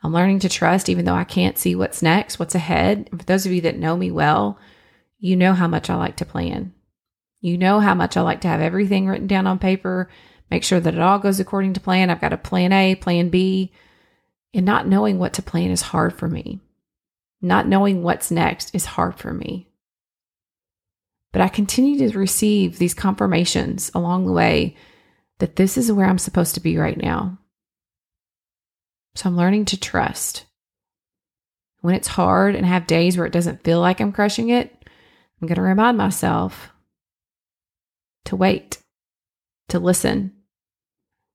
I'm 0.04 0.14
learning 0.14 0.40
to 0.40 0.50
trust 0.50 0.88
even 0.88 1.06
though 1.06 1.16
I 1.16 1.24
can't 1.24 1.58
see 1.58 1.76
what's 1.76 2.02
next, 2.02 2.40
what's 2.40 2.56
ahead. 2.56 3.10
For 3.10 3.26
those 3.26 3.46
of 3.46 3.52
you 3.52 3.62
that 3.62 3.78
know 3.78 3.98
me 3.98 4.12
well, 4.12 4.58
you 5.20 5.36
know 5.36 5.54
how 5.54 5.68
much 5.68 5.90
I 5.90 5.96
like 5.96 6.16
to 6.18 6.26
plan. 6.26 6.74
You 7.42 7.58
know 7.58 7.80
how 7.80 7.94
much 7.94 8.16
I 8.16 8.22
like 8.22 8.42
to 8.42 8.48
have 8.48 8.62
everything 8.62 9.08
written 9.08 9.28
down 9.28 9.48
on 9.48 9.60
paper, 9.60 10.10
make 10.50 10.64
sure 10.64 10.80
that 10.80 10.94
it 10.94 11.00
all 11.00 11.20
goes 11.20 11.40
according 11.40 11.74
to 11.74 11.80
plan. 11.80 12.10
I've 12.10 12.22
got 12.22 12.34
a 12.34 12.38
plan 12.38 12.72
A, 12.72 12.96
plan 12.96 13.30
B. 13.30 13.72
And 14.54 14.66
not 14.66 14.88
knowing 14.88 15.20
what 15.20 15.34
to 15.34 15.42
plan 15.42 15.70
is 15.70 15.82
hard 15.82 16.14
for 16.18 16.30
me. 16.30 16.62
Not 17.46 17.68
knowing 17.68 18.02
what's 18.02 18.32
next 18.32 18.74
is 18.74 18.86
hard 18.86 19.20
for 19.20 19.32
me. 19.32 19.70
But 21.32 21.44
I 21.44 21.48
continue 21.48 22.10
to 22.10 22.18
receive 22.18 22.80
these 22.80 22.96
confirmations 22.96 23.92
along 23.94 24.26
the 24.26 24.32
way 24.32 24.76
that 25.38 25.56
this 25.56 25.78
is 25.78 25.92
where 25.92 26.08
I'm 26.08 26.18
supposed 26.18 26.56
to 26.56 26.60
be 26.60 26.76
right 26.76 26.98
now. 26.98 27.38
So 29.14 29.30
I'm 29.30 29.38
learning 29.38 29.66
to 29.66 29.80
trust. 29.80 30.46
When 31.82 31.94
it's 31.94 32.08
hard 32.08 32.56
and 32.56 32.66
have 32.66 32.88
days 32.88 33.16
where 33.16 33.28
it 33.28 33.34
doesn't 33.34 33.64
feel 33.64 33.80
like 33.80 34.00
I'm 34.00 34.12
crushing 34.12 34.50
it, 34.50 34.76
I'm 35.40 35.48
going 35.48 35.58
to 35.58 35.62
remind 35.62 36.00
myself 36.00 36.70
to 38.24 38.36
wait, 38.36 38.80
to 39.70 39.78
listen. 39.78 40.34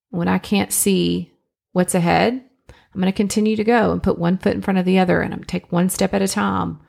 When 0.08 0.26
I 0.26 0.38
can't 0.38 0.72
see 0.72 1.30
what's 1.70 1.94
ahead, 1.94 2.49
I'm 2.94 3.00
going 3.00 3.12
to 3.12 3.16
continue 3.16 3.56
to 3.56 3.64
go 3.64 3.92
and 3.92 4.02
put 4.02 4.18
one 4.18 4.38
foot 4.38 4.54
in 4.54 4.62
front 4.62 4.78
of 4.78 4.84
the 4.84 4.98
other 4.98 5.20
and 5.20 5.32
I'm 5.32 5.38
going 5.38 5.46
to 5.46 5.52
take 5.52 5.70
one 5.70 5.88
step 5.88 6.12
at 6.12 6.22
a 6.22 6.28
time. 6.28 6.80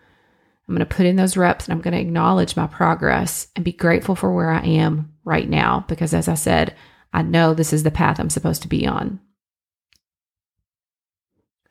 I'm 0.68 0.76
going 0.76 0.88
to 0.88 0.96
put 0.96 1.06
in 1.06 1.16
those 1.16 1.38
reps 1.38 1.66
and 1.66 1.74
I'm 1.74 1.82
going 1.82 1.94
to 1.94 2.00
acknowledge 2.00 2.56
my 2.56 2.68
progress 2.68 3.48
and 3.56 3.66
be 3.66 3.72
grateful 3.72 4.16
for 4.16 4.34
where 4.34 4.52
I 4.52 4.62
am 4.62 5.14
right 5.24 5.48
now 5.48 5.86
because, 5.88 6.14
as 6.14 6.28
I 6.28 6.36
said, 6.36 6.76
I 7.14 7.22
know 7.22 7.54
this 7.54 7.74
is 7.74 7.84
the 7.84 7.92
path 7.92 8.20
I'm 8.20 8.30
supposed 8.30 8.62
to 8.62 8.68
be 8.68 8.88
on. 8.88 9.20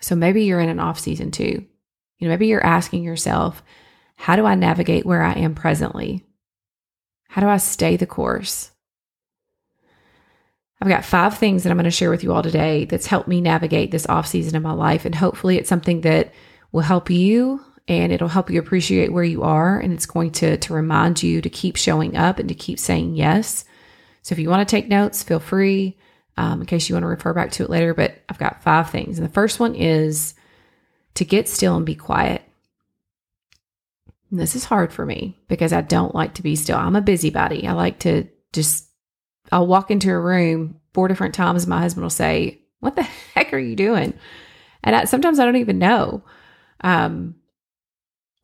So 0.01 0.15
maybe 0.15 0.45
you're 0.45 0.61
in 0.61 0.69
an 0.69 0.81
off 0.81 0.99
season 0.99 1.31
too. 1.31 1.65
You 2.19 2.29
know, 2.29 2.29
maybe 2.29 2.47
you're 2.47 2.65
asking 2.65 3.03
yourself, 3.03 3.63
how 4.17 4.37
do 4.37 4.45
I 4.45 4.55
navigate 4.55 5.07
where 5.07 5.23
I 5.23 5.33
am 5.33 5.55
presently? 5.55 6.27
How 7.29 7.41
do 7.41 7.49
I 7.49 7.57
stay 7.57 7.97
the 7.97 8.07
course? 8.07 8.70
I've 10.81 10.89
got 10.89 11.05
five 11.05 11.37
things 11.37 11.63
that 11.63 11.71
I'm 11.71 11.77
going 11.77 11.85
to 11.85 11.91
share 11.91 12.11
with 12.11 12.25
you 12.25 12.33
all 12.33 12.43
today 12.43 12.87
that's 12.87 13.07
helped 13.07 13.29
me 13.29 13.41
navigate 13.41 13.91
this 13.91 14.07
off 14.07 14.27
season 14.27 14.57
in 14.57 14.63
my 14.63 14.73
life. 14.73 15.05
And 15.05 15.15
hopefully 15.15 15.59
it's 15.59 15.69
something 15.69 16.01
that 16.03 16.33
will 16.73 16.81
help 16.81 17.11
you 17.11 17.63
and 17.87 18.13
it'll 18.13 18.29
help 18.29 18.51
you 18.51 18.59
appreciate 18.59 19.13
where 19.13 19.25
you 19.25 19.43
are. 19.43 19.79
And 19.79 19.93
it's 19.93 20.07
going 20.07 20.31
to, 20.33 20.57
to 20.57 20.73
remind 20.73 21.23
you 21.23 21.43
to 21.43 21.51
keep 21.51 21.77
showing 21.77 22.17
up 22.17 22.39
and 22.39 22.49
to 22.49 22.55
keep 22.55 22.79
saying 22.79 23.17
yes. 23.17 23.65
So 24.23 24.33
if 24.33 24.39
you 24.39 24.49
want 24.49 24.67
to 24.67 24.71
take 24.71 24.89
notes, 24.89 25.23
feel 25.23 25.41
free 25.41 25.99
um, 26.37 26.61
in 26.61 26.67
case 26.67 26.89
you 26.89 26.95
want 26.95 27.03
to 27.03 27.09
refer 27.09 27.35
back 27.35 27.51
to 27.53 27.65
it 27.65 27.71
later. 27.71 27.93
But 27.93 28.19
I've 28.29 28.39
got 28.39 28.63
five 28.63 28.89
things. 28.91 29.19
And 29.19 29.29
the 29.29 29.33
first 29.33 29.61
one 29.61 29.75
is 29.75 30.35
to 31.15 31.25
get 31.27 31.49
still 31.49 31.77
and 31.77 31.85
be 31.85 31.95
quiet. 31.95 32.43
And 34.31 34.41
this 34.41 34.57
is 34.57 34.65
hard 34.65 34.93
for 34.93 35.05
me 35.05 35.39
because 35.49 35.73
I 35.73 35.83
don't 35.83 36.15
like 36.15 36.35
to 36.35 36.43
be 36.43 36.57
still. 36.57 36.79
I'm 36.79 36.97
a 36.97 37.03
busybody. 37.03 37.67
I 37.67 37.73
like 37.73 37.99
to 38.01 38.29
just 38.53 38.90
I'll 39.53 39.67
walk 39.67 39.91
into 39.91 40.11
a 40.11 40.19
room 40.19 40.81
four 40.95 41.09
different 41.09 41.35
times. 41.35 41.67
My 41.67 41.81
husband 41.81 42.03
will 42.03 42.11
say, 42.11 42.61
What 42.81 42.97
the 42.97 43.03
heck 43.35 43.53
are 43.53 43.59
you 43.59 43.77
doing? 43.77 44.15
And 44.83 44.97
I, 44.97 45.05
sometimes 45.05 45.39
I 45.39 45.45
don't 45.45 45.57
even 45.57 45.79
know. 45.79 46.25
Um, 46.83 47.37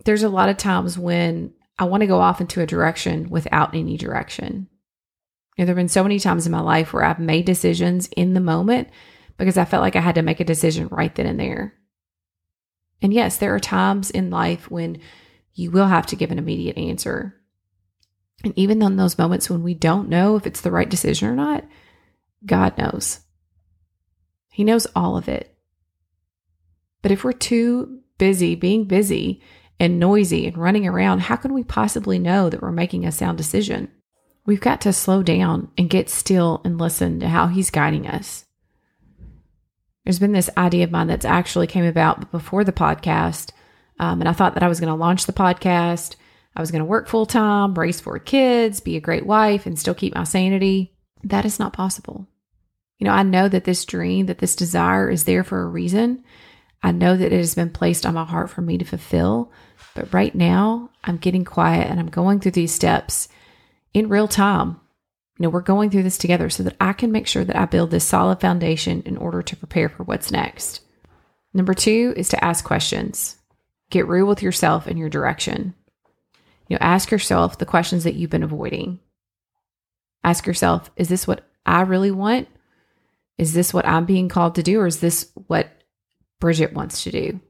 there's 0.05 0.23
a 0.23 0.29
lot 0.29 0.49
of 0.49 0.57
times 0.57 0.99
when 0.99 1.53
I 1.79 1.85
want 1.85 2.03
to 2.03 2.07
go 2.07 2.21
off 2.21 2.41
into 2.41 2.61
a 2.61 2.67
direction 2.67 3.31
without 3.31 3.75
any 3.75 3.97
direction. 3.97 4.69
You 5.57 5.63
know, 5.63 5.67
there 5.67 5.75
have 5.75 5.77
been 5.77 5.89
so 5.89 6.03
many 6.03 6.19
times 6.19 6.47
in 6.47 6.53
my 6.53 6.61
life 6.61 6.93
where 6.93 7.05
I've 7.05 7.19
made 7.19 7.47
decisions 7.47 8.09
in 8.17 8.35
the 8.35 8.41
moment 8.41 8.89
because 9.39 9.57
I 9.57 9.65
felt 9.65 9.83
like 9.83 9.97
I 9.97 10.01
had 10.01 10.15
to 10.17 10.23
make 10.23 10.41
a 10.41 10.45
decision 10.45 10.89
right 10.89 11.15
then 11.15 11.27
and 11.27 11.41
there. 11.41 11.75
And 13.03 13.13
yes, 13.13 13.39
there 13.39 13.55
are 13.55 13.61
times 13.61 14.11
in 14.11 14.31
life 14.31 14.71
when 14.71 15.01
you 15.55 15.71
will 15.71 15.87
have 15.87 16.07
to 16.07 16.17
give 16.17 16.31
an 16.31 16.39
immediate 16.39 16.79
answer. 16.79 17.35
And 18.45 18.53
even 18.57 18.83
in 18.83 18.97
those 18.97 19.19
moments 19.19 19.51
when 19.51 19.63
we 19.63 19.75
don't 19.75 20.09
know 20.09 20.37
if 20.37 20.47
it's 20.47 20.61
the 20.61 20.71
right 20.71 20.89
decision 20.89 21.29
or 21.29 21.35
not, 21.35 21.65
God 22.45 22.77
knows. 22.79 23.21
He 24.51 24.65
knows 24.65 24.87
all 24.95 25.17
of 25.17 25.29
it. 25.29 25.55
But 27.03 27.13
if 27.13 27.25
we're 27.25 27.33
too 27.33 28.01
busy 28.19 28.55
being 28.55 28.85
busy 28.85 29.43
and 29.79 29.99
noisy 29.99 30.47
and 30.47 30.57
running 30.57 30.87
around, 30.87 31.21
how 31.21 31.37
can 31.37 31.53
we 31.53 31.65
possibly 31.65 32.19
know 32.19 32.49
that 32.49 32.63
we're 32.63 32.73
making 32.73 33.05
a 33.05 33.13
sound 33.13 33.39
decision? 33.39 33.91
We've 34.47 34.61
got 34.61 34.81
to 34.83 34.93
slow 34.93 35.23
down 35.23 35.71
and 35.77 35.91
get 35.91 36.09
still 36.09 36.61
and 36.65 36.79
listen 36.79 37.21
to 37.21 37.29
how 37.29 37.49
He's 37.49 37.71
guiding 37.71 38.07
us. 38.07 38.45
There's 40.05 40.21
been 40.21 40.33
this 40.33 40.51
idea 40.57 40.85
of 40.85 40.93
mine 40.93 41.09
that's 41.09 41.25
actually 41.25 41.67
came 41.67 41.85
about 41.85 42.31
before 42.31 42.63
the 42.63 42.73
podcast. 42.73 43.51
Um, 43.99 44.21
and 44.21 44.29
I 44.29 44.33
thought 44.33 44.55
that 44.55 44.63
I 44.63 44.69
was 44.69 44.79
going 44.79 44.93
to 44.93 44.95
launch 44.95 45.27
the 45.27 45.33
podcast 45.33 46.15
I 46.57 46.61
was 46.61 46.71
going 46.71 46.81
to 46.81 46.87
work 46.87 47.07
full 47.07 47.27
time, 47.27 47.75
raise 47.75 48.01
four 48.01 48.19
kids, 48.19 48.81
be 48.81 48.97
a 48.97 49.01
great 49.01 49.27
wife, 49.27 49.67
and 49.67 49.79
still 49.79 49.95
keep 49.95 50.15
my 50.15 50.25
sanity. 50.25 50.97
That 51.23 51.45
is 51.45 51.59
not 51.59 51.75
possible. 51.75 52.27
You 52.99 53.07
know, 53.07 53.13
I 53.13 53.23
know 53.23 53.49
that 53.49 53.65
this 53.65 53.85
dream, 53.85 54.27
that 54.27 54.39
this 54.39 54.57
desire 54.57 55.11
is 55.11 55.25
there 55.25 55.45
for 55.45 55.61
a 55.61 55.69
reason. 55.69 56.25
I 56.83 56.93
know 56.93 57.17
that 57.17 57.33
it 57.33 57.37
has 57.37 57.55
been 57.55 57.71
placed 57.71 58.07
on 58.07 58.15
my 58.15 58.25
heart 58.25 58.49
for 58.49 58.63
me 58.63 58.79
to 58.79 58.85
fulfill. 58.85 59.53
But 59.95 60.13
right 60.15 60.35
now, 60.35 60.91
I'm 61.05 61.19
getting 61.19 61.45
quiet 61.45 61.91
and 61.91 62.01
I'm 62.01 62.09
going 62.09 62.41
through 62.41 62.53
these 62.53 62.73
steps 62.73 63.29
in 63.93 64.09
real 64.09 64.29
time. 64.29 64.81
You 65.39 65.45
know, 65.45 65.49
we're 65.51 65.61
going 65.61 65.91
through 65.91 66.05
this 66.05 66.17
together 66.17 66.49
so 66.49 66.63
that 66.63 66.77
I 66.81 66.95
can 66.95 67.13
make 67.13 67.27
sure 67.27 67.45
that 67.45 67.57
I 67.57 67.67
build 67.67 67.91
this 67.91 68.05
solid 68.05 68.41
foundation 68.41 69.03
in 69.05 69.19
order 69.19 69.43
to 69.43 69.57
prepare 69.57 69.91
for 69.91 70.05
what's 70.05 70.31
next. 70.31 70.81
Number 71.53 71.75
two 71.75 72.15
is 72.17 72.31
to 72.31 72.43
ask 72.43 72.65
questions. 72.65 73.37
Get 73.91 74.09
real 74.09 74.27
with 74.27 74.43
yourself 74.43 74.87
and 74.87 74.99
your 74.99 75.11
direction. 75.11 75.75
You 76.69 76.75
know, 76.75 76.81
ask 76.81 77.11
yourself 77.11 77.59
the 77.59 77.67
questions 77.67 78.05
that 78.05 78.15
you've 78.15 78.31
been 78.31 78.43
avoiding. 78.43 79.01
Ask 80.25 80.47
yourself, 80.47 80.91
is 80.97 81.09
this 81.09 81.27
what 81.27 81.49
I 81.65 81.83
really 81.83 82.11
want? 82.11 82.49
Is 83.39 83.53
this 83.53 83.73
what 83.73 83.87
I'm 83.87 84.07
being 84.07 84.29
called 84.29 84.55
to 84.57 84.63
do? 84.63 84.81
Or 84.81 84.87
is 84.87 85.01
this 85.01 85.31
what 85.47 85.69
Bridget 86.41 86.73
wants 86.73 87.05
to 87.05 87.11
do? 87.11 87.41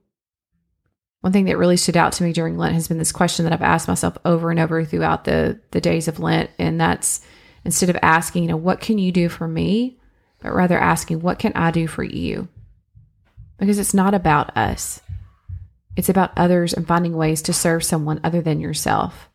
One 1.20 1.32
thing 1.32 1.46
that 1.46 1.58
really 1.58 1.76
stood 1.76 1.96
out 1.96 2.12
to 2.14 2.24
me 2.24 2.32
during 2.32 2.58
Lent 2.58 2.74
has 2.74 2.88
been 2.88 2.98
this 2.98 3.12
question 3.12 3.44
that 3.44 3.52
I've 3.52 3.62
asked 3.62 3.88
myself 3.88 4.18
over 4.24 4.50
and 4.50 4.60
over 4.60 4.84
throughout 4.84 5.24
the, 5.24 5.60
the 5.70 5.80
days 5.80 6.08
of 6.08 6.20
Lent. 6.20 6.50
And 6.58 6.80
that's 6.80 7.20
instead 7.64 7.90
of 7.90 7.96
asking, 8.02 8.44
you 8.44 8.48
know, 8.48 8.56
what 8.56 8.80
can 8.80 8.98
you 8.98 9.10
do 9.10 9.28
for 9.28 9.48
me? 9.48 9.98
But 10.40 10.54
rather 10.54 10.78
asking, 10.78 11.20
what 11.20 11.38
can 11.38 11.52
I 11.54 11.70
do 11.70 11.86
for 11.86 12.04
you? 12.04 12.48
Because 13.58 13.78
it's 13.78 13.94
not 13.94 14.12
about 14.14 14.56
us. 14.56 15.00
It's 15.96 16.10
about 16.10 16.36
others 16.36 16.74
and 16.74 16.86
finding 16.86 17.16
ways 17.16 17.42
to 17.42 17.52
serve 17.52 17.82
someone 17.82 18.20
other 18.22 18.42
than 18.42 18.60
yourself. 18.60 19.30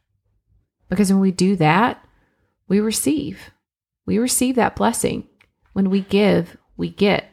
Because 0.90 1.12
when 1.12 1.22
we 1.22 1.32
do 1.32 1.56
that, 1.56 2.06
we 2.68 2.80
receive. 2.80 3.52
We 4.06 4.20
receive 4.20 4.56
that 4.56 4.76
blessing. 4.76 5.28
When 5.74 5.90
we 5.90 6.02
give, 6.02 6.58
we 6.78 6.90
get. 6.90 7.26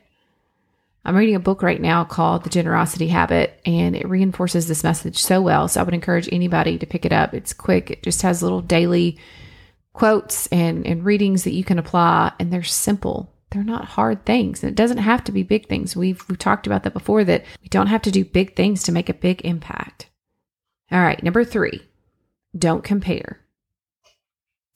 I'm 1.04 1.16
reading 1.16 1.34
a 1.34 1.40
book 1.40 1.62
right 1.62 1.80
now 1.80 2.04
called 2.04 2.44
The 2.44 2.50
Generosity 2.50 3.08
Habit, 3.08 3.60
and 3.64 3.94
it 3.94 4.08
reinforces 4.08 4.68
this 4.68 4.84
message 4.84 5.18
so 5.18 5.40
well. 5.40 5.68
So 5.68 5.80
I 5.80 5.84
would 5.84 5.94
encourage 5.94 6.28
anybody 6.32 6.78
to 6.78 6.86
pick 6.86 7.04
it 7.04 7.12
up. 7.12 7.34
It's 7.34 7.52
quick, 7.52 7.90
it 7.90 8.02
just 8.02 8.22
has 8.22 8.42
little 8.42 8.60
daily 8.60 9.18
quotes 9.92 10.46
and, 10.48 10.86
and 10.86 11.04
readings 11.04 11.44
that 11.44 11.54
you 11.54 11.64
can 11.64 11.78
apply, 11.78 12.32
and 12.38 12.52
they're 12.52 12.62
simple 12.62 13.32
they're 13.50 13.64
not 13.64 13.84
hard 13.84 14.24
things. 14.24 14.62
And 14.62 14.70
it 14.70 14.76
doesn't 14.76 14.98
have 14.98 15.24
to 15.24 15.32
be 15.32 15.42
big 15.42 15.68
things. 15.68 15.96
We've, 15.96 16.22
we've 16.28 16.38
talked 16.38 16.66
about 16.66 16.82
that 16.82 16.92
before 16.92 17.24
that 17.24 17.44
we 17.62 17.68
don't 17.68 17.86
have 17.86 18.02
to 18.02 18.10
do 18.10 18.24
big 18.24 18.56
things 18.56 18.82
to 18.84 18.92
make 18.92 19.08
a 19.08 19.14
big 19.14 19.40
impact. 19.44 20.08
All 20.90 21.00
right, 21.00 21.22
number 21.22 21.44
three, 21.44 21.82
don't 22.56 22.84
compare. 22.84 23.40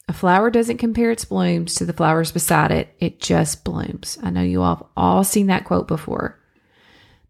A 0.08 0.12
flower 0.12 0.50
doesn't 0.50 0.78
compare 0.78 1.10
its 1.10 1.24
blooms 1.24 1.74
to 1.76 1.84
the 1.84 1.92
flowers 1.92 2.32
beside 2.32 2.70
it, 2.70 2.94
it 2.98 3.20
just 3.20 3.64
blooms. 3.64 4.18
I 4.22 4.30
know 4.30 4.42
you 4.42 4.62
all 4.62 4.76
have 4.76 4.86
all 4.96 5.24
seen 5.24 5.46
that 5.46 5.64
quote 5.64 5.88
before. 5.88 6.38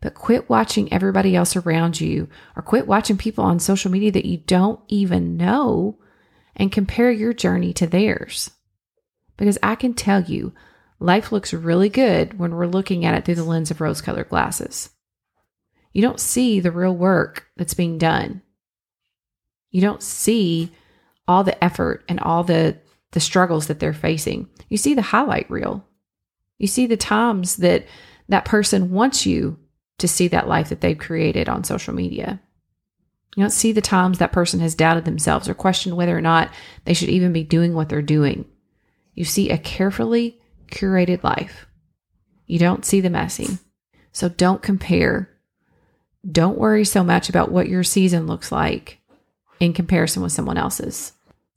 But 0.01 0.15
quit 0.15 0.51
watching 0.51 0.93
everybody 0.93 1.37
else 1.37 1.55
around 1.55 2.01
you 2.01 2.29
or 2.57 2.63
quit 2.63 2.89
watching 2.89 3.17
people 3.17 3.45
on 3.45 3.61
social 3.61 3.91
media 3.91 4.11
that 4.13 4.25
you 4.25 4.39
don't 4.39 4.81
even 4.89 5.37
know 5.37 5.99
and 6.57 6.73
compare 6.73 7.13
your 7.13 7.33
journey 7.33 7.73
to 7.75 7.87
theirs. 7.87 8.51
Because 9.37 9.59
I 9.63 9.77
can 9.77 9.95
tell 9.95 10.23
you, 10.23 10.53
life 11.03 11.33
looks 11.33 11.53
really 11.53 11.89
good 11.89 12.39
when 12.39 12.55
we're 12.55 12.67
looking 12.67 13.05
at 13.05 13.15
it 13.15 13.25
through 13.25 13.37
the 13.37 13.45
lens 13.45 13.71
of 13.71 13.81
rose 13.81 14.01
colored 14.01 14.29
glasses. 14.29 14.91
You 15.93 16.03
don't 16.03 16.21
see 16.21 16.61
the 16.61 16.71
real 16.71 16.97
work 16.97 17.49
that's 17.57 17.75
being 17.75 17.99
done. 17.99 18.43
You 19.71 19.81
don't 19.81 20.03
see 20.03 20.71
all 21.29 21.45
the 21.45 21.63
effort 21.63 22.05
and 22.09 22.21
all 22.21 22.45
the 22.45 22.79
the 23.13 23.21
struggles 23.21 23.67
that 23.67 23.79
they're 23.79 23.93
facing. 23.93 24.49
You 24.71 24.79
see 24.79 24.95
the 24.95 25.03
highlight 25.03 25.51
reel. 25.51 25.87
You 26.59 26.67
see 26.67 26.87
the 26.87 26.97
times 26.97 27.57
that 27.57 27.85
that 28.29 28.47
person 28.47 28.91
wants 28.91 29.27
you 29.27 29.59
to 29.99 30.09
see 30.09 30.29
that 30.29 30.49
life 30.49 30.71
that 30.71 30.81
they've 30.81 30.97
created 30.97 31.49
on 31.49 31.63
social 31.63 31.95
media. 31.95 32.41
You 33.37 33.43
don't 33.43 33.51
see 33.51 33.73
the 33.73 33.83
times 33.83 34.19
that 34.19 34.33
person 34.33 34.61
has 34.61 34.75
doubted 34.75 35.05
themselves 35.05 35.49
or 35.49 35.55
questioned 35.55 35.97
whether 35.97 36.17
or 36.17 36.23
not 36.23 36.51
they 36.85 36.95
should 36.95 37.11
even 37.11 37.33
be 37.33 37.45
doing 37.45 37.75
what 37.75 37.91
they're 37.91 38.03
doing. 38.03 38.47
You 39.15 39.25
see 39.25 39.51
a 39.51 39.59
carefully 39.59 40.41
curated 40.73 41.23
life. 41.23 41.67
You 42.47 42.59
don't 42.59 42.85
see 42.85 43.01
the 43.01 43.11
messy. 43.11 43.59
So 44.11 44.29
don't 44.29 44.63
compare. 44.63 45.31
Don't 46.29 46.59
worry 46.59 46.85
so 46.85 47.05
much 47.05 47.29
about 47.29 47.51
what 47.51 47.69
your 47.69 47.85
season 47.85 48.27
looks 48.27 48.51
like 48.51 49.01
in 49.61 49.73
comparison 49.73 50.23
with 50.23 50.33
someone 50.33 50.59
else's. 50.59 51.13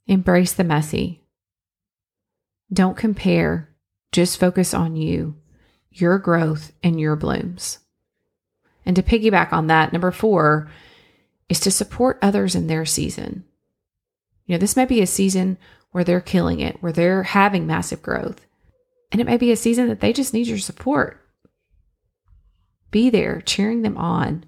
Embrace 0.06 0.52
the 0.52 0.64
messy. 0.64 1.22
Don't 2.72 2.96
compare, 2.96 3.68
just 4.12 4.38
focus 4.38 4.74
on 4.74 4.96
you, 4.96 5.36
your 5.90 6.18
growth, 6.18 6.72
and 6.82 7.00
your 7.00 7.16
blooms. 7.16 7.78
And 8.84 8.94
to 8.96 9.02
piggyback 9.02 9.52
on 9.52 9.66
that, 9.66 9.92
number 9.92 10.12
four 10.12 10.70
is 11.48 11.60
to 11.60 11.70
support 11.70 12.18
others 12.22 12.54
in 12.54 12.66
their 12.66 12.84
season. 12.84 13.44
You 14.46 14.54
know, 14.54 14.58
this 14.58 14.76
may 14.76 14.84
be 14.84 15.02
a 15.02 15.06
season 15.06 15.58
where 15.90 16.04
they're 16.04 16.20
killing 16.20 16.60
it, 16.60 16.82
where 16.82 16.92
they're 16.92 17.24
having 17.24 17.66
massive 17.66 18.02
growth. 18.02 18.45
And 19.12 19.20
it 19.20 19.26
may 19.26 19.36
be 19.36 19.52
a 19.52 19.56
season 19.56 19.88
that 19.88 20.00
they 20.00 20.12
just 20.12 20.34
need 20.34 20.46
your 20.46 20.58
support. 20.58 21.20
Be 22.90 23.10
there 23.10 23.40
cheering 23.40 23.82
them 23.82 23.96
on 23.96 24.44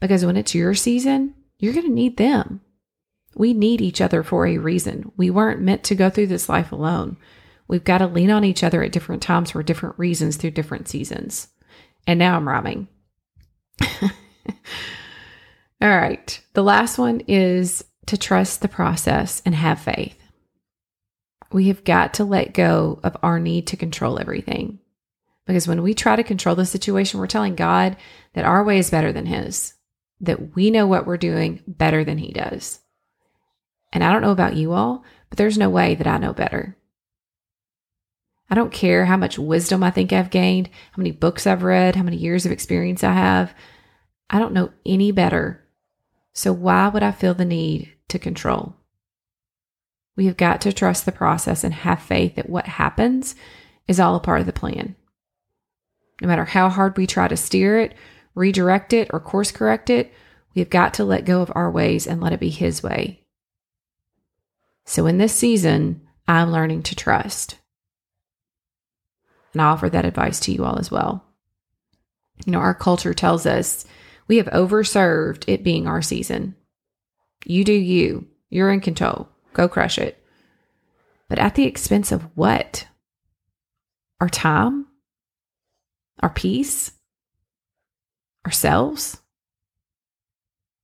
because 0.00 0.24
when 0.24 0.36
it's 0.36 0.54
your 0.54 0.74
season, 0.74 1.34
you're 1.58 1.72
going 1.72 1.86
to 1.86 1.92
need 1.92 2.16
them. 2.16 2.60
We 3.34 3.52
need 3.52 3.80
each 3.80 4.00
other 4.00 4.22
for 4.22 4.46
a 4.46 4.58
reason. 4.58 5.12
We 5.16 5.30
weren't 5.30 5.60
meant 5.60 5.84
to 5.84 5.94
go 5.94 6.10
through 6.10 6.28
this 6.28 6.48
life 6.48 6.72
alone. 6.72 7.16
We've 7.66 7.84
got 7.84 7.98
to 7.98 8.06
lean 8.06 8.30
on 8.30 8.44
each 8.44 8.64
other 8.64 8.82
at 8.82 8.92
different 8.92 9.22
times 9.22 9.50
for 9.50 9.62
different 9.62 9.98
reasons 9.98 10.36
through 10.36 10.52
different 10.52 10.88
seasons. 10.88 11.48
And 12.06 12.18
now 12.18 12.36
I'm 12.36 12.48
rhyming. 12.48 12.88
All 15.80 15.88
right. 15.88 16.40
The 16.54 16.62
last 16.62 16.98
one 16.98 17.20
is 17.28 17.84
to 18.06 18.16
trust 18.16 18.62
the 18.62 18.68
process 18.68 19.42
and 19.44 19.54
have 19.54 19.78
faith. 19.78 20.17
We 21.50 21.68
have 21.68 21.84
got 21.84 22.14
to 22.14 22.24
let 22.24 22.54
go 22.54 23.00
of 23.02 23.16
our 23.22 23.38
need 23.38 23.66
to 23.68 23.76
control 23.76 24.18
everything. 24.18 24.80
Because 25.46 25.66
when 25.66 25.82
we 25.82 25.94
try 25.94 26.14
to 26.14 26.22
control 26.22 26.54
the 26.54 26.66
situation, 26.66 27.18
we're 27.18 27.26
telling 27.26 27.54
God 27.54 27.96
that 28.34 28.44
our 28.44 28.62
way 28.62 28.78
is 28.78 28.90
better 28.90 29.12
than 29.12 29.26
His 29.26 29.74
that 30.20 30.54
we 30.54 30.70
know 30.70 30.86
what 30.86 31.06
we're 31.06 31.16
doing 31.16 31.62
better 31.66 32.04
than 32.04 32.18
he 32.18 32.32
does. 32.32 32.80
And 33.92 34.02
I 34.02 34.12
don't 34.12 34.22
know 34.22 34.32
about 34.32 34.56
you 34.56 34.72
all, 34.72 35.04
but 35.30 35.38
there's 35.38 35.58
no 35.58 35.70
way 35.70 35.94
that 35.94 36.06
I 36.06 36.18
know 36.18 36.32
better. 36.32 36.76
I 38.50 38.54
don't 38.54 38.72
care 38.72 39.04
how 39.04 39.16
much 39.16 39.38
wisdom 39.38 39.82
I 39.82 39.90
think 39.90 40.12
I've 40.12 40.30
gained, 40.30 40.68
how 40.92 41.00
many 41.00 41.10
books 41.10 41.46
I've 41.46 41.62
read, 41.62 41.96
how 41.96 42.02
many 42.02 42.16
years 42.16 42.46
of 42.46 42.52
experience 42.52 43.04
I 43.04 43.12
have. 43.12 43.54
I 44.30 44.38
don't 44.38 44.54
know 44.54 44.72
any 44.84 45.12
better. 45.12 45.64
So 46.32 46.52
why 46.52 46.88
would 46.88 47.02
I 47.02 47.12
feel 47.12 47.34
the 47.34 47.44
need 47.44 47.94
to 48.08 48.18
control? 48.18 48.74
We 50.18 50.26
have 50.26 50.36
got 50.36 50.60
to 50.62 50.72
trust 50.72 51.06
the 51.06 51.12
process 51.12 51.62
and 51.62 51.72
have 51.72 52.02
faith 52.02 52.34
that 52.34 52.50
what 52.50 52.66
happens 52.66 53.36
is 53.86 54.00
all 54.00 54.16
a 54.16 54.20
part 54.20 54.40
of 54.40 54.46
the 54.46 54.52
plan. 54.52 54.96
No 56.20 56.26
matter 56.26 56.44
how 56.44 56.68
hard 56.68 56.96
we 56.96 57.06
try 57.06 57.28
to 57.28 57.36
steer 57.36 57.78
it 57.78 57.94
redirect 58.34 58.92
it, 58.92 59.10
or 59.12 59.20
course 59.20 59.50
correct 59.50 59.90
it, 59.90 60.12
we've 60.54 60.70
got 60.70 60.94
to 60.94 61.04
let 61.04 61.24
go 61.24 61.40
of 61.42 61.52
our 61.54 61.70
ways 61.70 62.06
and 62.06 62.20
let 62.20 62.32
it 62.32 62.40
be 62.40 62.50
His 62.50 62.82
way. 62.82 63.24
So 64.86 65.06
in 65.06 65.18
this 65.18 65.34
season, 65.34 66.02
I'm 66.26 66.52
learning 66.52 66.84
to 66.84 66.94
trust. 66.94 67.58
And 69.52 69.60
I 69.60 69.66
offer 69.66 69.88
that 69.90 70.04
advice 70.04 70.40
to 70.40 70.52
you 70.52 70.64
all 70.64 70.78
as 70.78 70.90
well. 70.90 71.24
You 72.44 72.52
know, 72.52 72.60
our 72.60 72.74
culture 72.74 73.14
tells 73.14 73.46
us 73.46 73.84
we 74.28 74.36
have 74.36 74.46
overserved 74.46 75.44
it 75.46 75.64
being 75.64 75.86
our 75.86 76.02
season. 76.02 76.54
You 77.44 77.64
do 77.64 77.72
you. 77.72 78.28
You're 78.50 78.70
in 78.70 78.80
control. 78.80 79.28
Go 79.52 79.68
crush 79.68 79.98
it. 79.98 80.22
But 81.28 81.38
at 81.38 81.54
the 81.54 81.64
expense 81.64 82.12
of 82.12 82.22
what? 82.34 82.86
Our 84.20 84.28
time? 84.28 84.86
Our 86.20 86.30
peace? 86.30 86.92
ourselves. 88.48 89.18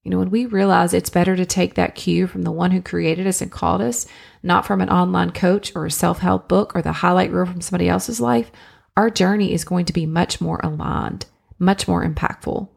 You 0.03 0.11
know, 0.11 0.19
when 0.19 0.31
we 0.31 0.45
realize 0.45 0.93
it's 0.93 1.09
better 1.09 1.35
to 1.35 1.47
take 1.47 1.75
that 1.75 1.95
cue 1.95 2.27
from 2.27 2.43
the 2.43 2.53
one 2.53 2.73
who 2.73 2.83
created 2.83 3.27
us 3.27 3.41
and 3.41 3.51
called 3.51 3.81
us, 3.81 4.07
not 4.43 4.67
from 4.67 4.83
an 4.83 4.91
online 4.91 5.31
coach 5.31 5.75
or 5.75 5.87
a 5.87 5.91
self 5.91 6.19
help 6.19 6.47
book 6.47 6.77
or 6.77 6.83
the 6.83 6.93
highlight 6.93 7.33
reel 7.33 7.47
from 7.47 7.63
somebody 7.63 7.89
else's 7.89 8.21
life, 8.21 8.53
our 8.99 9.09
journey 9.09 9.55
is 9.55 9.65
going 9.65 9.87
to 9.87 9.95
be 9.95 10.05
much 10.05 10.43
more 10.43 10.61
aligned, 10.63 11.25
much 11.59 11.89
more 11.89 12.07
impactful. 12.07 12.69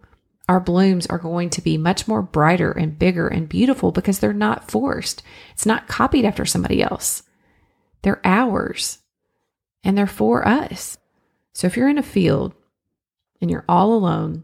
Our 0.47 0.59
blooms 0.59 1.05
are 1.07 1.17
going 1.17 1.49
to 1.51 1.61
be 1.61 1.77
much 1.77 2.07
more 2.07 2.21
brighter 2.21 2.71
and 2.71 2.97
bigger 2.97 3.27
and 3.27 3.49
beautiful 3.49 3.91
because 3.91 4.19
they're 4.19 4.33
not 4.33 4.71
forced. 4.71 5.21
It's 5.51 5.65
not 5.65 5.87
copied 5.87 6.25
after 6.25 6.45
somebody 6.45 6.81
else. 6.81 7.23
They're 8.01 8.21
ours 8.23 8.99
and 9.83 9.97
they're 9.97 10.07
for 10.07 10.47
us. 10.47 10.97
So 11.53 11.67
if 11.67 11.75
you're 11.75 11.89
in 11.89 11.97
a 11.97 12.03
field 12.03 12.53
and 13.41 13.51
you're 13.51 13.65
all 13.67 13.93
alone, 13.93 14.43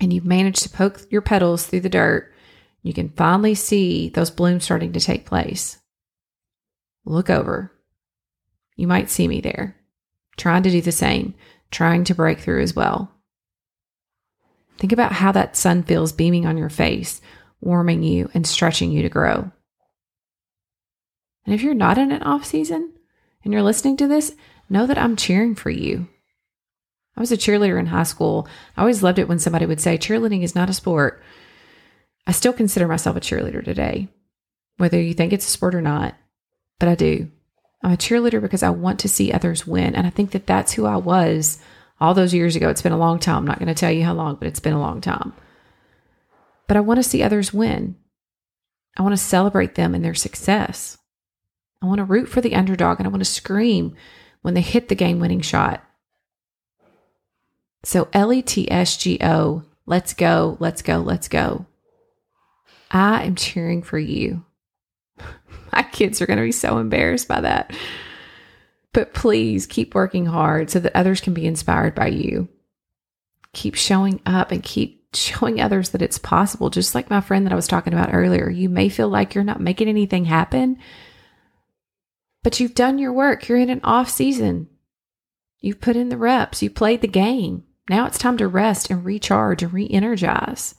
and 0.00 0.12
you've 0.12 0.24
managed 0.24 0.62
to 0.62 0.68
poke 0.68 1.00
your 1.10 1.22
petals 1.22 1.66
through 1.66 1.80
the 1.80 1.88
dirt, 1.88 2.32
you 2.82 2.92
can 2.92 3.10
finally 3.10 3.54
see 3.54 4.08
those 4.08 4.30
blooms 4.30 4.64
starting 4.64 4.92
to 4.92 5.00
take 5.00 5.24
place. 5.24 5.78
Look 7.04 7.30
over. 7.30 7.72
You 8.76 8.86
might 8.86 9.10
see 9.10 9.28
me 9.28 9.40
there, 9.40 9.76
trying 10.36 10.62
to 10.64 10.70
do 10.70 10.80
the 10.80 10.92
same, 10.92 11.34
trying 11.70 12.04
to 12.04 12.14
break 12.14 12.40
through 12.40 12.62
as 12.62 12.74
well. 12.74 13.13
Think 14.78 14.92
about 14.92 15.12
how 15.12 15.32
that 15.32 15.56
sun 15.56 15.82
feels 15.82 16.12
beaming 16.12 16.46
on 16.46 16.58
your 16.58 16.68
face, 16.68 17.20
warming 17.60 18.02
you 18.02 18.30
and 18.34 18.46
stretching 18.46 18.90
you 18.90 19.02
to 19.02 19.08
grow. 19.08 19.50
And 21.46 21.54
if 21.54 21.62
you're 21.62 21.74
not 21.74 21.98
in 21.98 22.12
an 22.12 22.22
off 22.22 22.44
season 22.44 22.92
and 23.42 23.52
you're 23.52 23.62
listening 23.62 23.96
to 23.98 24.08
this, 24.08 24.34
know 24.68 24.86
that 24.86 24.98
I'm 24.98 25.16
cheering 25.16 25.54
for 25.54 25.70
you. 25.70 26.08
I 27.16 27.20
was 27.20 27.30
a 27.30 27.36
cheerleader 27.36 27.78
in 27.78 27.86
high 27.86 28.04
school. 28.04 28.48
I 28.76 28.80
always 28.80 29.02
loved 29.02 29.18
it 29.18 29.28
when 29.28 29.38
somebody 29.38 29.66
would 29.66 29.80
say, 29.80 29.98
cheerleading 29.98 30.42
is 30.42 30.54
not 30.54 30.70
a 30.70 30.74
sport. 30.74 31.22
I 32.26 32.32
still 32.32 32.52
consider 32.52 32.88
myself 32.88 33.16
a 33.16 33.20
cheerleader 33.20 33.64
today, 33.64 34.08
whether 34.78 35.00
you 35.00 35.14
think 35.14 35.32
it's 35.32 35.46
a 35.46 35.50
sport 35.50 35.74
or 35.74 35.82
not, 35.82 36.14
but 36.80 36.88
I 36.88 36.94
do. 36.94 37.30
I'm 37.82 37.92
a 37.92 37.96
cheerleader 37.96 38.40
because 38.40 38.62
I 38.62 38.70
want 38.70 38.98
to 39.00 39.08
see 39.08 39.30
others 39.30 39.66
win. 39.66 39.94
And 39.94 40.06
I 40.06 40.10
think 40.10 40.30
that 40.30 40.46
that's 40.46 40.72
who 40.72 40.86
I 40.86 40.96
was 40.96 41.60
all 42.04 42.14
those 42.14 42.34
years 42.34 42.54
ago. 42.54 42.68
It's 42.68 42.82
been 42.82 42.92
a 42.92 42.98
long 42.98 43.18
time. 43.18 43.38
I'm 43.38 43.46
not 43.46 43.58
going 43.58 43.68
to 43.68 43.74
tell 43.74 43.90
you 43.90 44.04
how 44.04 44.12
long, 44.12 44.36
but 44.36 44.46
it's 44.46 44.60
been 44.60 44.74
a 44.74 44.80
long 44.80 45.00
time. 45.00 45.32
But 46.66 46.76
I 46.76 46.80
want 46.80 46.98
to 46.98 47.08
see 47.08 47.22
others 47.22 47.52
win. 47.52 47.96
I 48.96 49.02
want 49.02 49.12
to 49.14 49.22
celebrate 49.22 49.74
them 49.74 49.94
and 49.94 50.04
their 50.04 50.14
success. 50.14 50.98
I 51.82 51.86
want 51.86 51.98
to 51.98 52.04
root 52.04 52.28
for 52.28 52.40
the 52.40 52.54
underdog 52.54 52.98
and 53.00 53.06
I 53.06 53.10
want 53.10 53.22
to 53.22 53.30
scream 53.30 53.96
when 54.42 54.54
they 54.54 54.60
hit 54.60 54.88
the 54.88 54.94
game 54.94 55.18
winning 55.18 55.40
shot. 55.40 55.82
So 57.82 58.08
L 58.12 58.32
E 58.32 58.40
T 58.40 58.70
S 58.70 58.96
G 58.96 59.18
O, 59.22 59.62
let's 59.86 60.14
go, 60.14 60.56
let's 60.60 60.82
go, 60.82 60.98
let's 60.98 61.28
go. 61.28 61.66
I 62.90 63.24
am 63.24 63.34
cheering 63.34 63.82
for 63.82 63.98
you. 63.98 64.44
My 65.72 65.82
kids 65.82 66.22
are 66.22 66.26
going 66.26 66.38
to 66.38 66.44
be 66.44 66.52
so 66.52 66.78
embarrassed 66.78 67.28
by 67.28 67.40
that. 67.40 67.74
But 68.94 69.12
please 69.12 69.66
keep 69.66 69.94
working 69.94 70.24
hard 70.24 70.70
so 70.70 70.78
that 70.80 70.96
others 70.96 71.20
can 71.20 71.34
be 71.34 71.46
inspired 71.46 71.94
by 71.94 72.06
you. 72.06 72.48
Keep 73.52 73.74
showing 73.74 74.20
up 74.24 74.52
and 74.52 74.62
keep 74.62 75.04
showing 75.16 75.60
others 75.60 75.90
that 75.90 76.00
it's 76.00 76.16
possible. 76.16 76.70
Just 76.70 76.94
like 76.94 77.10
my 77.10 77.20
friend 77.20 77.44
that 77.44 77.52
I 77.52 77.56
was 77.56 77.66
talking 77.66 77.92
about 77.92 78.14
earlier, 78.14 78.48
you 78.48 78.68
may 78.68 78.88
feel 78.88 79.08
like 79.08 79.34
you're 79.34 79.44
not 79.44 79.60
making 79.60 79.88
anything 79.88 80.24
happen, 80.24 80.78
but 82.42 82.60
you've 82.60 82.74
done 82.74 82.98
your 82.98 83.12
work. 83.12 83.48
You're 83.48 83.58
in 83.58 83.68
an 83.68 83.80
off 83.82 84.08
season. 84.08 84.68
You've 85.58 85.80
put 85.80 85.96
in 85.96 86.08
the 86.08 86.18
reps, 86.18 86.62
you 86.62 86.70
played 86.70 87.00
the 87.00 87.08
game. 87.08 87.64
Now 87.88 88.06
it's 88.06 88.18
time 88.18 88.36
to 88.38 88.46
rest 88.46 88.90
and 88.90 89.04
recharge 89.04 89.62
and 89.62 89.72
re 89.72 89.88
energize. 89.90 90.74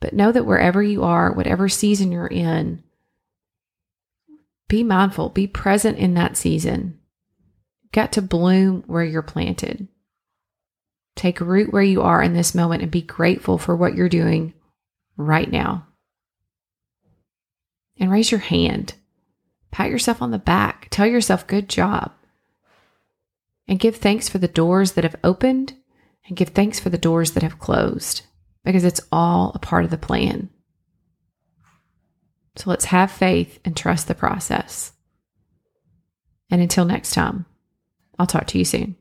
But 0.00 0.14
know 0.14 0.32
that 0.32 0.46
wherever 0.46 0.82
you 0.82 1.04
are, 1.04 1.32
whatever 1.32 1.68
season 1.68 2.10
you're 2.10 2.26
in, 2.26 2.82
Be 4.68 4.84
mindful, 4.84 5.30
be 5.30 5.46
present 5.46 5.98
in 5.98 6.14
that 6.14 6.36
season. 6.36 6.98
Got 7.92 8.12
to 8.12 8.22
bloom 8.22 8.84
where 8.86 9.04
you're 9.04 9.22
planted. 9.22 9.88
Take 11.16 11.40
root 11.40 11.72
where 11.72 11.82
you 11.82 12.02
are 12.02 12.22
in 12.22 12.34
this 12.34 12.54
moment 12.54 12.82
and 12.82 12.90
be 12.92 13.02
grateful 13.02 13.58
for 13.58 13.74
what 13.74 13.94
you're 13.94 14.08
doing 14.08 14.54
right 15.16 15.50
now. 15.50 15.86
And 17.98 18.10
raise 18.10 18.30
your 18.30 18.40
hand. 18.40 18.94
Pat 19.70 19.90
yourself 19.90 20.22
on 20.22 20.30
the 20.30 20.38
back. 20.38 20.86
Tell 20.90 21.06
yourself, 21.06 21.46
good 21.46 21.68
job. 21.68 22.12
And 23.66 23.80
give 23.80 23.96
thanks 23.96 24.28
for 24.28 24.38
the 24.38 24.48
doors 24.48 24.92
that 24.92 25.04
have 25.04 25.16
opened 25.24 25.74
and 26.26 26.36
give 26.36 26.50
thanks 26.50 26.78
for 26.78 26.90
the 26.90 26.98
doors 26.98 27.32
that 27.32 27.42
have 27.42 27.58
closed 27.58 28.22
because 28.64 28.84
it's 28.84 29.00
all 29.10 29.52
a 29.54 29.58
part 29.58 29.84
of 29.84 29.90
the 29.90 29.98
plan. 29.98 30.50
So 32.56 32.70
let's 32.70 32.86
have 32.86 33.10
faith 33.10 33.60
and 33.64 33.76
trust 33.76 34.08
the 34.08 34.14
process. 34.14 34.92
And 36.50 36.60
until 36.60 36.84
next 36.84 37.12
time, 37.12 37.46
I'll 38.18 38.26
talk 38.26 38.46
to 38.48 38.58
you 38.58 38.64
soon. 38.64 38.96